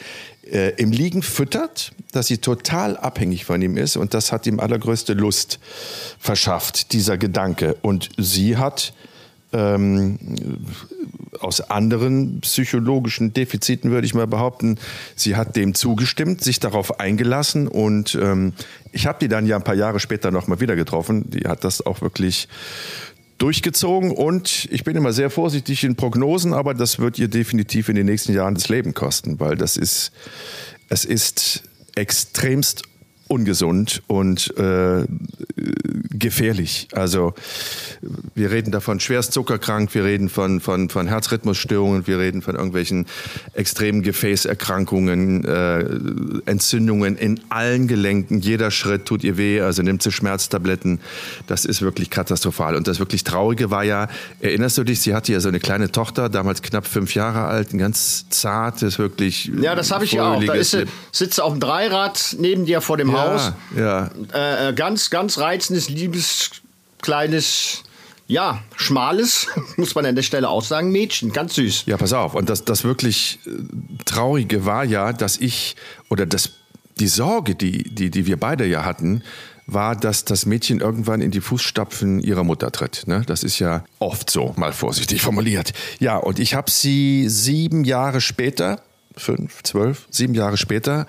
[0.51, 4.59] äh, im Liegen füttert, dass sie total abhängig von ihm ist und das hat ihm
[4.59, 5.59] allergrößte Lust
[6.19, 7.75] verschafft, dieser Gedanke.
[7.81, 8.93] Und sie hat
[9.53, 10.19] ähm,
[11.39, 14.77] aus anderen psychologischen Defiziten würde ich mal behaupten,
[15.15, 18.53] sie hat dem zugestimmt, sich darauf eingelassen und ähm,
[18.91, 21.29] ich habe die dann ja ein paar Jahre später noch mal wieder getroffen.
[21.29, 22.47] Die hat das auch wirklich
[23.37, 27.95] durchgezogen und ich bin immer sehr vorsichtig in Prognosen, aber das wird ihr definitiv in
[27.95, 30.11] den nächsten Jahren das Leben kosten, weil das ist,
[30.89, 31.63] es ist
[31.95, 32.83] extremst
[33.27, 35.05] ungesund und äh,
[36.11, 36.87] gefährlich.
[36.93, 37.33] Also
[38.35, 43.05] wir reden davon schwerst zuckerkrank, wir reden von, von, von Herzrhythmusstörungen, wir reden von irgendwelchen
[43.53, 45.85] extremen Gefäßerkrankungen, äh,
[46.45, 48.39] Entzündungen in allen Gelenken.
[48.39, 50.99] Jeder Schritt tut ihr weh, also nimmt sie Schmerztabletten.
[51.47, 52.75] Das ist wirklich katastrophal.
[52.75, 54.07] Und das wirklich Traurige war ja,
[54.39, 57.73] erinnerst du dich, sie hatte ja so eine kleine Tochter, damals knapp fünf Jahre alt,
[57.73, 59.51] ein ganz zartes, wirklich.
[59.61, 60.43] Ja, das habe ich ja auch.
[60.43, 63.51] Da ist sie, sitzt auf dem Dreirad neben dir vor dem Haus.
[63.75, 64.09] Ja.
[64.33, 66.51] Äh, äh, ganz, ganz reizendes, liebes,
[67.01, 67.83] kleines
[68.27, 69.47] ja, schmales,
[69.77, 71.83] muss man an der Stelle auch sagen, Mädchen, ganz süß.
[71.85, 72.35] Ja, pass auf.
[72.35, 73.51] Und das, das wirklich äh,
[74.05, 75.75] Traurige war ja, dass ich,
[76.09, 76.51] oder das,
[76.99, 79.23] die Sorge, die, die, die wir beide ja hatten,
[79.67, 83.03] war, dass das Mädchen irgendwann in die Fußstapfen ihrer Mutter tritt.
[83.05, 83.23] Ne?
[83.27, 85.73] Das ist ja oft so, mal vorsichtig formuliert.
[85.99, 88.81] Ja, und ich habe sie sieben Jahre später
[89.17, 91.07] fünf, zwölf, sieben Jahre später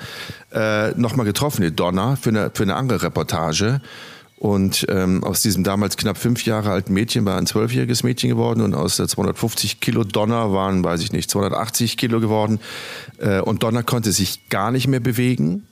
[0.52, 3.80] äh, nochmal getroffen, die Donna, für eine, für eine andere Reportage.
[4.38, 8.60] Und ähm, aus diesem damals knapp fünf Jahre alten Mädchen war ein zwölfjähriges Mädchen geworden
[8.60, 12.60] und aus der 250 Kilo Donner waren, weiß ich nicht, 280 Kilo geworden.
[13.18, 15.66] Äh, und Donner konnte sich gar nicht mehr bewegen.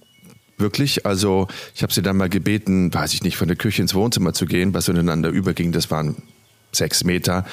[0.58, 1.06] Wirklich.
[1.06, 4.32] Also ich habe sie dann mal gebeten, weiß ich nicht, von der Küche ins Wohnzimmer
[4.32, 5.70] zu gehen, was ineinander überging.
[5.70, 6.16] Das waren
[6.76, 7.44] sechs Meter.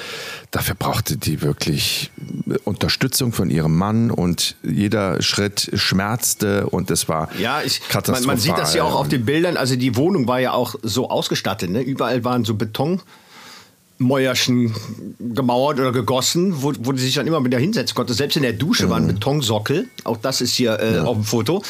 [0.50, 2.10] Dafür brauchte die wirklich
[2.64, 8.20] Unterstützung von ihrem Mann und jeder Schritt schmerzte und es war ja, ich, katastrophal.
[8.20, 9.56] Man, man sieht das ja auch auf den Bildern.
[9.56, 11.70] Also die Wohnung war ja auch so ausgestattet.
[11.70, 11.80] Ne?
[11.82, 13.00] Überall waren so Beton.
[13.96, 14.74] Mäuerchen
[15.20, 18.12] gemauert oder gegossen, wo, wo die sich dann immer wieder hinsetzen konnte.
[18.12, 18.90] Selbst in der Dusche mhm.
[18.90, 19.88] war ein Betonsockel.
[20.02, 21.04] Auch das ist hier äh, ja.
[21.04, 21.62] auf dem Foto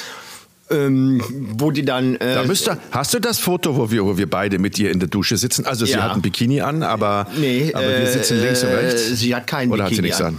[0.70, 1.22] ähm,
[1.58, 2.16] wo die dann.
[2.16, 4.98] Äh, da müsste, hast du das Foto, wo wir, wo wir beide mit ihr in
[4.98, 5.66] der Dusche sitzen?
[5.66, 9.10] Also, sie hat ein Bikini an, aber, nee, aber wir sitzen links und rechts.
[9.10, 10.38] Äh, sie hat kein Oder Bikini hat sie nichts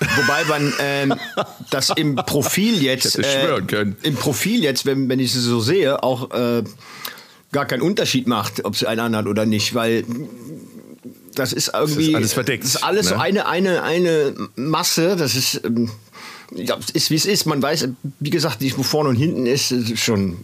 [0.00, 0.08] an?
[0.16, 1.14] Wobei man ähm,
[1.70, 3.62] das im Profil jetzt, äh,
[4.02, 6.62] im Profil jetzt, wenn, wenn ich sie so sehe, auch äh,
[7.52, 10.04] gar keinen Unterschied macht, ob sie einen anhat oder nicht, weil
[11.34, 12.64] das ist irgendwie das ist alles verdeckt.
[12.64, 13.16] Das ist alles ne?
[13.16, 15.16] so eine eine eine Masse.
[15.16, 15.90] Das ist ähm,
[16.54, 17.46] ja, ist wie es ist.
[17.46, 17.88] Man weiß,
[18.20, 20.38] wie gesagt, nicht, wo vorne und hinten ist, ist schon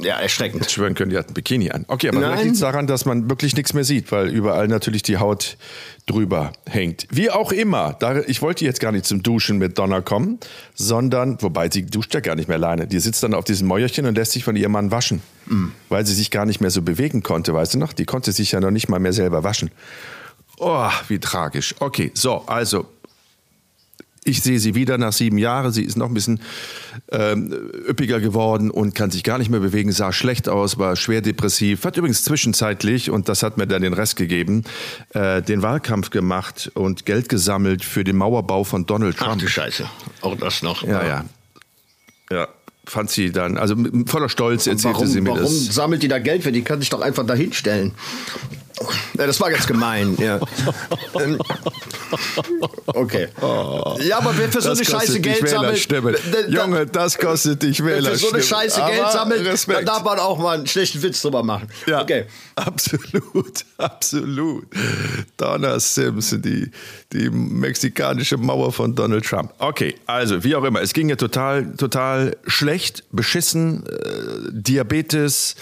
[0.00, 0.62] ja, erschreckend.
[0.62, 1.84] Jetzt schwören können, die hat ein Bikini an.
[1.88, 5.02] Okay, aber vielleicht liegt es daran, dass man wirklich nichts mehr sieht, weil überall natürlich
[5.02, 5.56] die Haut
[6.06, 7.06] drüber hängt.
[7.10, 10.38] Wie auch immer, da, ich wollte jetzt gar nicht zum Duschen mit Donna kommen,
[10.74, 12.86] sondern, wobei sie duscht ja gar nicht mehr alleine.
[12.86, 15.72] Die sitzt dann auf diesem Mäuerchen und lässt sich von ihrem Mann waschen, mhm.
[15.88, 17.92] weil sie sich gar nicht mehr so bewegen konnte, weißt du noch?
[17.92, 19.70] Die konnte sich ja noch nicht mal mehr selber waschen.
[20.58, 21.74] Oh, wie tragisch.
[21.80, 22.86] Okay, so, also
[24.26, 25.72] ich sehe sie wieder nach sieben Jahren.
[25.72, 26.40] Sie ist noch ein bisschen
[27.12, 27.52] ähm,
[27.88, 31.84] üppiger geworden und kann sich gar nicht mehr bewegen, sah schlecht aus, war schwer depressiv.
[31.84, 34.64] Hat übrigens zwischenzeitlich, und das hat mir dann den Rest gegeben,
[35.10, 39.32] äh, den Wahlkampf gemacht und Geld gesammelt für den Mauerbau von Donald Trump.
[39.36, 39.88] Ach du Scheiße,
[40.22, 40.82] auch das noch.
[40.82, 41.24] Ja, ja.
[42.30, 42.48] Ja,
[42.84, 45.52] fand sie dann, also voller Stolz erzählte warum, sie mir warum das.
[45.52, 46.50] Warum sammelt die da Geld für?
[46.50, 47.92] Die kann sich doch einfach da hinstellen.
[49.18, 50.40] Ja, das war ganz gemein, ja.
[51.18, 51.38] Ähm,
[52.86, 53.28] okay.
[53.40, 55.88] Ja, aber wer für so das eine Scheiße Geld sammelt.
[56.48, 58.10] Junge, das kostet dich Wähler.
[58.10, 59.78] Wer für so eine Scheiße aber Geld sammelt, Respekt.
[59.78, 61.68] dann darf man auch mal einen schlechten Witz drüber machen.
[61.86, 62.26] Ja, okay.
[62.54, 64.66] absolut, absolut.
[65.36, 66.70] Donna Simpson, die,
[67.12, 69.52] die mexikanische Mauer von Donald Trump.
[69.58, 75.56] Okay, also wie auch immer, es ging ja total, total schlecht, beschissen, äh, Diabetes,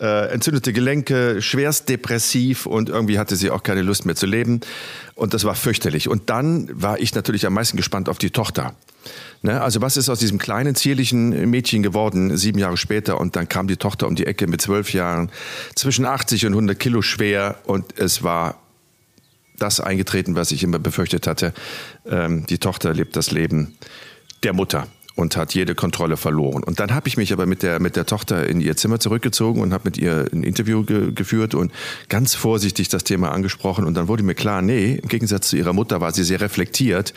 [0.00, 4.60] äh, entzündete Gelenke, schwerst depressiv und irgendwie hatte sie auch keine Lust mehr zu leben.
[5.14, 6.08] Und das war fürchterlich.
[6.08, 8.74] Und dann war ich natürlich am meisten gespannt auf die Tochter.
[9.42, 9.60] Ne?
[9.60, 13.20] Also was ist aus diesem kleinen, zierlichen Mädchen geworden, sieben Jahre später?
[13.20, 15.30] Und dann kam die Tochter um die Ecke mit zwölf Jahren,
[15.76, 17.56] zwischen 80 und 100 Kilo schwer.
[17.64, 18.60] Und es war
[19.58, 21.54] das eingetreten, was ich immer befürchtet hatte.
[22.06, 23.76] Ähm, die Tochter lebt das Leben
[24.42, 26.64] der Mutter und hat jede Kontrolle verloren.
[26.64, 29.60] Und dann habe ich mich aber mit der, mit der Tochter in ihr Zimmer zurückgezogen
[29.60, 31.72] und habe mit ihr ein Interview ge geführt und
[32.08, 33.84] ganz vorsichtig das Thema angesprochen.
[33.84, 37.14] Und dann wurde mir klar, nee, im Gegensatz zu ihrer Mutter war sie sehr reflektiert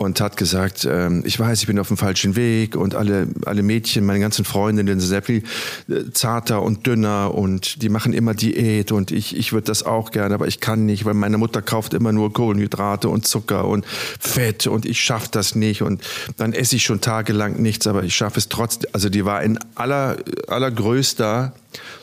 [0.00, 3.62] und hat gesagt, ähm, ich weiß, ich bin auf dem falschen Weg und alle, alle
[3.62, 5.42] Mädchen, meine ganzen Freundinnen sind sehr viel
[5.88, 10.10] äh, zarter und dünner und die machen immer Diät und ich, ich würde das auch
[10.10, 13.84] gerne, aber ich kann nicht, weil meine Mutter kauft immer nur Kohlenhydrate und Zucker und
[13.86, 16.02] Fett und ich schaffe das nicht und
[16.38, 18.90] dann esse ich schon Tage tagelang nichts, aber ich schaffe es trotzdem.
[18.92, 20.16] Also die war in aller,
[20.48, 21.54] allergrößter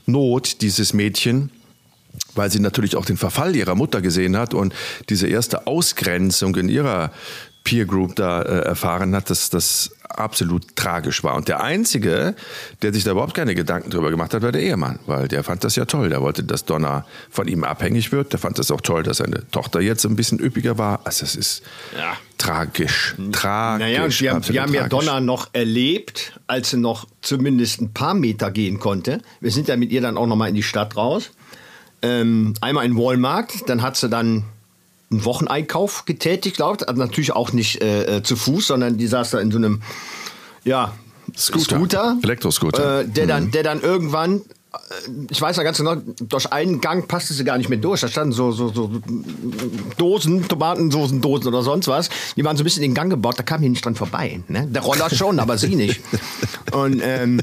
[0.05, 1.51] Not, dieses Mädchen
[2.33, 4.73] weil sie natürlich auch den Verfall ihrer Mutter gesehen hat und
[5.09, 7.11] diese erste Ausgrenzung in ihrer
[7.67, 11.35] Peer Group da äh, erfahren hat, dass das absolut tragisch war.
[11.35, 12.33] Und der Einzige,
[12.81, 15.65] der sich da überhaupt keine Gedanken drüber gemacht hat, war der Ehemann, weil der fand
[15.65, 16.07] das ja toll.
[16.07, 18.31] Der wollte, dass Donna von ihm abhängig wird.
[18.31, 21.01] Der fand das auch toll, dass seine Tochter jetzt ein bisschen üppiger war.
[21.03, 21.61] Also es ist
[21.97, 22.13] ja.
[22.37, 23.15] tragisch.
[23.33, 23.85] Tragisch.
[23.85, 27.91] Naja, und wir, haben, wir haben ja Donna noch erlebt, als sie noch zumindest ein
[27.91, 29.21] paar Meter gehen konnte.
[29.41, 31.31] Wir sind ja mit ihr dann auch noch mal in die Stadt raus.
[32.01, 34.45] Ähm, einmal in Walmart, dann hat sie dann
[35.09, 36.89] einen Wocheneinkauf getätigt, glaube ich.
[36.89, 39.81] Also natürlich auch nicht äh, äh, zu Fuß, sondern die saß da in so einem,
[40.63, 40.93] ja,
[41.35, 43.01] Scooter, Scooter Elektroscooter.
[43.01, 43.29] Äh, der, mhm.
[43.29, 44.41] dann, der dann irgendwann
[45.29, 48.01] ich weiß ja ganz genau, durch einen Gang passte sie gar nicht mehr durch.
[48.01, 48.91] Da standen so, so, so
[49.97, 52.09] Dosen, Tomatensoßen, Dosen oder sonst was.
[52.35, 54.41] Die waren so ein bisschen in den Gang gebaut, da kam hier nicht dran vorbei.
[54.47, 54.67] Ne?
[54.67, 56.01] Der Roller schon, aber sie nicht.
[56.71, 57.41] Und, ähm,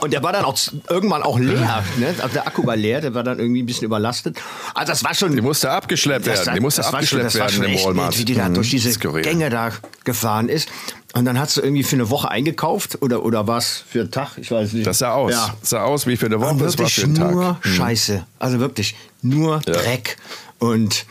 [0.00, 1.84] und der war dann auch irgendwann auch leer.
[1.98, 2.14] Ne?
[2.18, 4.38] Also der Akku war leer, der war dann irgendwie ein bisschen überlastet.
[4.74, 5.34] Also das war schon.
[5.34, 6.54] Die musste abgeschleppt werden.
[6.54, 8.18] Die musste abgeschleppt werden im Walmart.
[8.18, 8.54] Wie die da mhm.
[8.54, 9.70] durch diese Gänge da
[10.04, 10.68] gefahren ist.
[11.12, 14.38] Und dann hast du irgendwie für eine Woche eingekauft oder, oder was für einen Tag?
[14.38, 14.86] Ich weiß nicht.
[14.86, 15.32] Das sah aus.
[15.32, 15.54] Ja.
[15.60, 16.56] Das sah aus wie für eine Woche.
[16.58, 17.32] Das war für einen Tag.
[17.32, 17.72] Nur hm.
[17.72, 18.26] Scheiße.
[18.38, 19.72] Also wirklich nur ja.
[19.72, 20.16] Dreck.
[20.58, 21.06] Und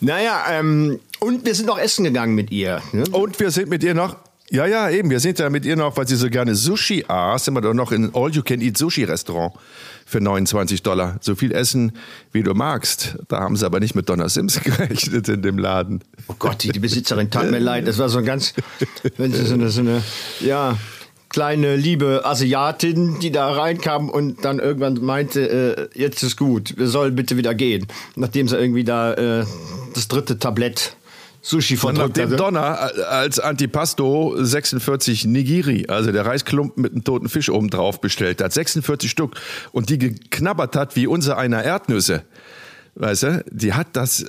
[0.00, 2.80] naja, ähm, und wir sind noch essen gegangen mit ihr.
[2.92, 3.04] Ne?
[3.10, 4.16] Und wir sind mit ihr noch
[4.50, 5.10] Ja, ja, eben.
[5.10, 7.74] Wir sind ja mit ihr noch, weil sie so gerne Sushi aß, sind wir doch
[7.74, 9.54] noch in All-You-Can-Eat-Sushi-Restaurant
[10.14, 11.16] für 29 Dollar.
[11.20, 11.90] So viel essen,
[12.30, 13.16] wie du magst.
[13.26, 16.04] Da haben sie aber nicht mit Donna Sims gerechnet in dem Laden.
[16.28, 17.88] Oh Gott, die, Besitzerin tat mir leid.
[17.88, 18.54] Das war so ein ganz,
[19.16, 20.02] wenn sie so eine, so eine,
[20.38, 20.78] ja,
[21.30, 26.86] kleine liebe Asiatin, die da reinkam und dann irgendwann meinte, äh, jetzt ist gut, wir
[26.86, 27.88] sollen bitte wieder gehen.
[28.14, 29.44] Nachdem sie irgendwie da äh,
[29.94, 30.96] das dritte Tablett
[31.46, 37.28] Sushi von dem Donner äh, als Antipasto 46 Nigiri, also der Reisklumpen mit einem toten
[37.28, 38.54] Fisch oben drauf bestellt hat.
[38.54, 39.34] 46 Stück.
[39.70, 42.24] Und die geknabbert hat wie unser einer Erdnüsse.
[42.94, 44.24] Weißt du, die hat das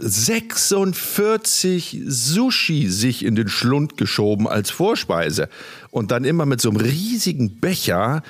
[0.00, 5.48] 46 äh, Sushi sich in den Schlund geschoben als Vorspeise
[5.90, 8.24] und dann immer mit so einem riesigen Becher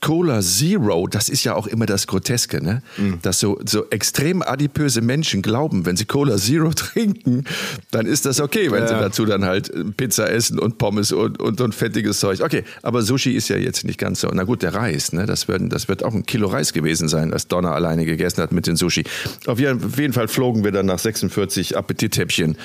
[0.00, 2.82] Cola Zero, das ist ja auch immer das Groteske, ne?
[2.96, 3.18] Mhm.
[3.22, 7.44] dass so, so extrem adipöse Menschen glauben, wenn sie Cola Zero trinken,
[7.90, 8.88] dann ist das okay, wenn ja.
[8.88, 12.40] sie dazu dann halt Pizza essen und Pommes und, und, und fettiges Zeug.
[12.40, 14.28] Okay, aber Sushi ist ja jetzt nicht ganz so.
[14.32, 15.26] Na gut, der Reis, ne?
[15.26, 18.52] das, wird, das wird auch ein Kilo Reis gewesen sein, was Donner alleine gegessen hat
[18.52, 19.04] mit den Sushi.
[19.46, 22.56] Auf jeden, auf jeden Fall flogen wir dann nach 46 Appetithäppchen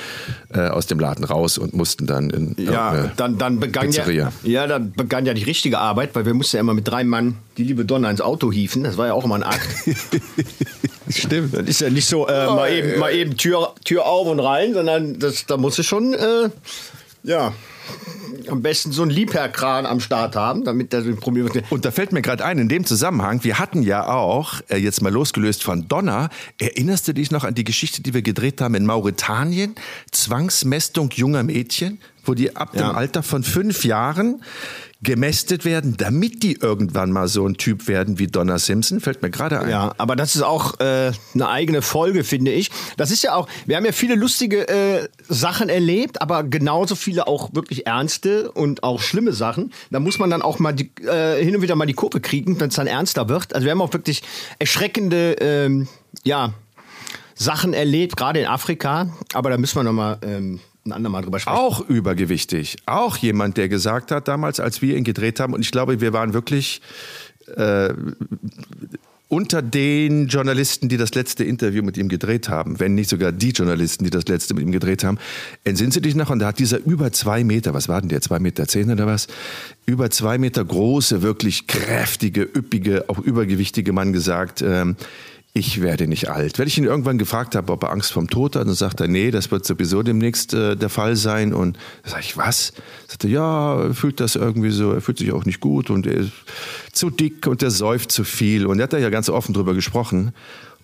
[0.54, 4.32] äh, aus dem Laden raus und mussten dann in ja, dann, dann begann Pizzeria.
[4.44, 7.04] ja, ja, dann begann ja die richtige Arbeit, weil wir mussten ja immer mit drei
[7.04, 8.84] Mann Mann die liebe Donna ins Auto hieven.
[8.84, 9.68] Das war ja auch immer ein Akt.
[11.10, 11.54] Stimmt.
[11.54, 14.74] Das ist ja nicht so äh, mal, eben, mal eben Tür, Tür auf und rein,
[14.74, 16.50] sondern das, da muss es schon, äh,
[17.24, 17.54] ja,
[18.48, 21.72] am besten so einen Liebherrkran am Start haben, damit der so ein Problem wird.
[21.72, 25.02] Und da fällt mir gerade ein, in dem Zusammenhang, wir hatten ja auch, äh, jetzt
[25.02, 28.76] mal losgelöst von Donner, erinnerst du dich noch an die Geschichte, die wir gedreht haben
[28.76, 29.76] in Mauretanien?
[30.12, 32.82] Zwangsmästung junger Mädchen, wo die ab ja.
[32.82, 34.42] dem Alter von fünf Jahren
[35.04, 39.32] gemästet werden, damit die irgendwann mal so ein Typ werden wie Donna Simpson, fällt mir
[39.32, 39.70] gerade ein.
[39.70, 42.70] Ja, aber das ist auch äh, eine eigene Folge, finde ich.
[42.98, 47.28] Das ist ja auch, wir haben ja viele lustige äh, Sachen erlebt, aber genauso viele
[47.28, 49.74] auch wirklich ernste und auch schlimme Sachen.
[49.90, 52.60] Da muss man dann auch mal die, äh, hin und wieder mal die Kurve kriegen,
[52.60, 53.56] wenn es dann ernster wird.
[53.56, 54.22] Also wir haben auch wirklich
[54.60, 55.88] erschreckende, ähm,
[56.24, 56.54] ja,
[57.34, 59.10] Sachen erlebt, gerade in Afrika.
[59.34, 61.58] Aber da müssen wir noch mal ähm, ein andermal drüber sprechen.
[61.58, 62.78] Auch übergewichtig.
[62.86, 66.14] Auch jemand, der gesagt hat damals, als wir ihn gedreht haben, und ich glaube, wir
[66.14, 66.82] waren wirklich
[67.56, 67.94] äh,
[69.32, 73.52] unter den Journalisten, die das letzte Interview mit ihm gedreht haben, wenn nicht sogar die
[73.52, 75.20] Journalisten, die das letzte mit ihm gedreht haben,
[75.64, 76.30] entsinnen Sie dich noch?
[76.30, 79.08] Und da hat dieser über zwei Meter, was war denn der, zwei Meter zehn oder
[79.08, 79.28] was?
[79.86, 84.98] Über zwei Meter große, wirklich kräftige, üppige, auch übergewichtige Mann gesagt, ähm,
[85.54, 86.60] ich werde nicht alt.
[86.60, 89.10] Wenn ich ihn irgendwann gefragt habe, ob er Angst vom Tod hat, dann sagt er,
[89.10, 91.54] nee, das wird sowieso demnächst äh, der Fall sein.
[91.54, 92.72] Und da sage ich, was?
[93.08, 96.08] Er sagte, ja, er fühlt das irgendwie so, er fühlt sich auch nicht gut und
[96.08, 96.32] er ist
[96.94, 98.66] zu dick und er säuft zu viel.
[98.66, 100.32] Und er hat da ja ganz offen drüber gesprochen.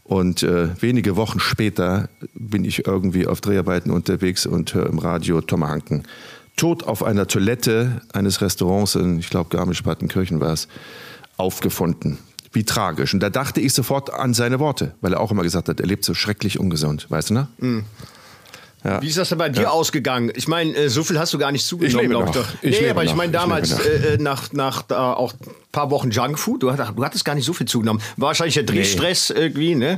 [0.03, 5.39] Und äh, wenige Wochen später bin ich irgendwie auf Dreharbeiten unterwegs und höre im Radio
[5.39, 6.03] Tom Hanken.
[6.57, 10.67] Tot auf einer Toilette eines Restaurants in, ich glaube, Garmisch-Partenkirchen war es,
[11.37, 12.17] aufgefunden
[12.51, 13.13] wie tragisch.
[13.13, 15.85] Und da dachte ich sofort an seine Worte, weil er auch immer gesagt hat, er
[15.85, 17.47] lebt so schrecklich ungesund, weißt du, ne?
[17.59, 17.79] Mm.
[18.83, 19.01] Ja.
[19.01, 19.69] Wie ist das denn bei dir ja.
[19.69, 20.31] ausgegangen?
[20.35, 22.31] Ich meine, äh, so viel hast du gar nicht zugenommen, glaube ich.
[22.31, 22.47] Doch.
[22.61, 26.11] Ich nee, aber ich meine damals äh, äh, nach, nach äh, auch ein paar Wochen
[26.11, 28.01] Junkfood, du, du hattest gar nicht so viel zugenommen.
[28.15, 29.41] Wahrscheinlich der Drehstress nee.
[29.41, 29.97] irgendwie, ne?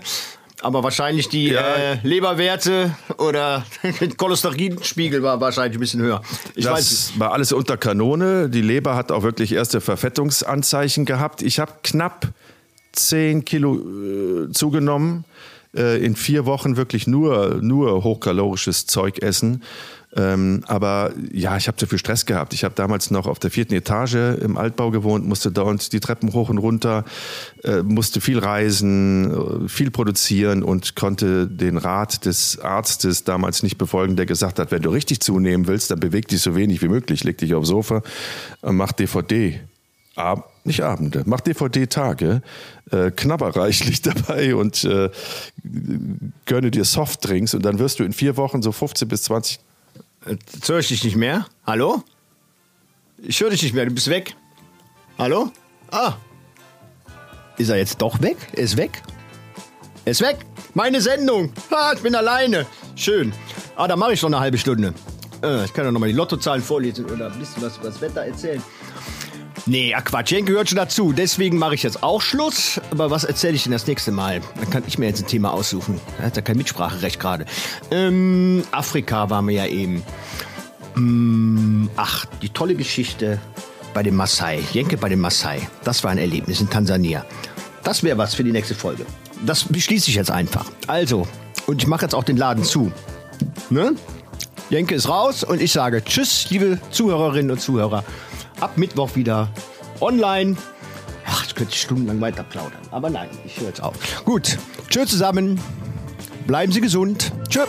[0.62, 1.62] Aber wahrscheinlich die ja.
[1.62, 3.66] äh, Leberwerte oder
[4.18, 6.22] Cholesterinspiegel war wahrscheinlich ein bisschen höher.
[6.56, 8.50] Ich das weiß war alles unter Kanone.
[8.50, 11.42] Die Leber hat auch wirklich erste Verfettungsanzeichen gehabt.
[11.42, 12.28] Ich habe knapp
[12.92, 15.24] 10 Kilo äh, zugenommen.
[15.76, 19.64] Äh, in vier Wochen wirklich nur, nur hochkalorisches Zeug essen.
[20.16, 22.54] Ähm, aber ja, ich habe zu viel Stress gehabt.
[22.54, 26.34] Ich habe damals noch auf der vierten Etage im Altbau gewohnt, musste dauernd die Treppen
[26.34, 27.06] hoch und runter,
[27.64, 33.78] äh, musste viel reisen, äh, viel produzieren und konnte den Rat des Arztes damals nicht
[33.78, 36.88] befolgen, der gesagt hat, wenn du richtig zunehmen willst, dann beweg dich so wenig wie
[36.88, 38.02] möglich, leg dich aufs Sofa,
[38.64, 39.60] mach DVD.
[40.16, 42.42] Ab, nicht Abende, mach DVD-Tage,
[42.92, 45.10] äh, knabber reichlich dabei und äh,
[46.46, 49.60] gönne dir Softdrinks und dann wirst du in vier Wochen so 15 bis 20
[50.28, 51.46] Jetzt höre ich dich nicht mehr.
[51.66, 52.04] Hallo?
[53.18, 54.36] Ich höre dich nicht mehr, du bist weg.
[55.18, 55.52] Hallo?
[55.92, 56.14] Ah.
[57.58, 58.38] Ist er jetzt doch weg?
[58.54, 59.02] Er ist weg?
[60.06, 60.46] Er ist weg.
[60.74, 61.52] Meine Sendung.
[61.72, 62.66] Ah, ich bin alleine.
[62.96, 63.34] Schön.
[63.76, 64.94] Ah, da mache ich noch eine halbe Stunde.
[65.42, 68.02] Äh, ich kann ja noch mal die Lottozahlen vorlesen oder ein bisschen was über das
[68.02, 68.62] Wetter erzählen.
[69.66, 71.14] Nee, ja Quatsch, Jenke gehört schon dazu.
[71.14, 72.80] Deswegen mache ich jetzt auch Schluss.
[72.92, 74.42] Aber was erzähle ich denn das nächste Mal?
[74.60, 76.00] Dann kann ich mir jetzt ein Thema aussuchen.
[76.18, 77.46] Er hat ja kein Mitspracherecht gerade.
[77.92, 80.04] Ähm, Afrika waren wir ja eben.
[80.96, 83.40] Ähm, ach, die tolle Geschichte
[83.94, 84.62] bei den Maasai.
[84.74, 85.68] Jenke bei den Maasai.
[85.84, 87.26] Das war ein Erlebnis in Tansania.
[87.84, 89.06] Das wäre was für die nächste Folge.
[89.46, 90.66] Das beschließe ich jetzt einfach.
[90.88, 91.28] Also,
[91.66, 92.92] und ich mache jetzt auch den Laden zu.
[93.70, 93.96] Ne?
[94.70, 98.04] Jenke ist raus und ich sage Tschüss, liebe Zuhörerinnen und Zuhörer.
[98.60, 99.50] Ab Mittwoch wieder
[100.02, 100.58] online.
[101.26, 102.82] Ach, ich könnte stundenlang weiter plaudern.
[102.92, 103.96] Aber nein, ich höre jetzt auf.
[104.26, 104.58] Gut,
[104.90, 105.60] tschüss zusammen.
[106.48, 107.32] Bleiben Sie gesund.
[107.48, 107.68] Tschüss.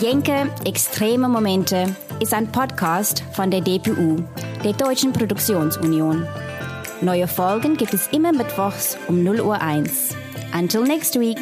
[0.00, 4.22] Jenke Extreme Momente ist ein Podcast von der DPU,
[4.62, 6.26] der Deutschen Produktionsunion.
[7.00, 10.10] Neue Folgen gibt es immer mittwochs um 0 Uhr 1.
[10.52, 11.38] Until next week.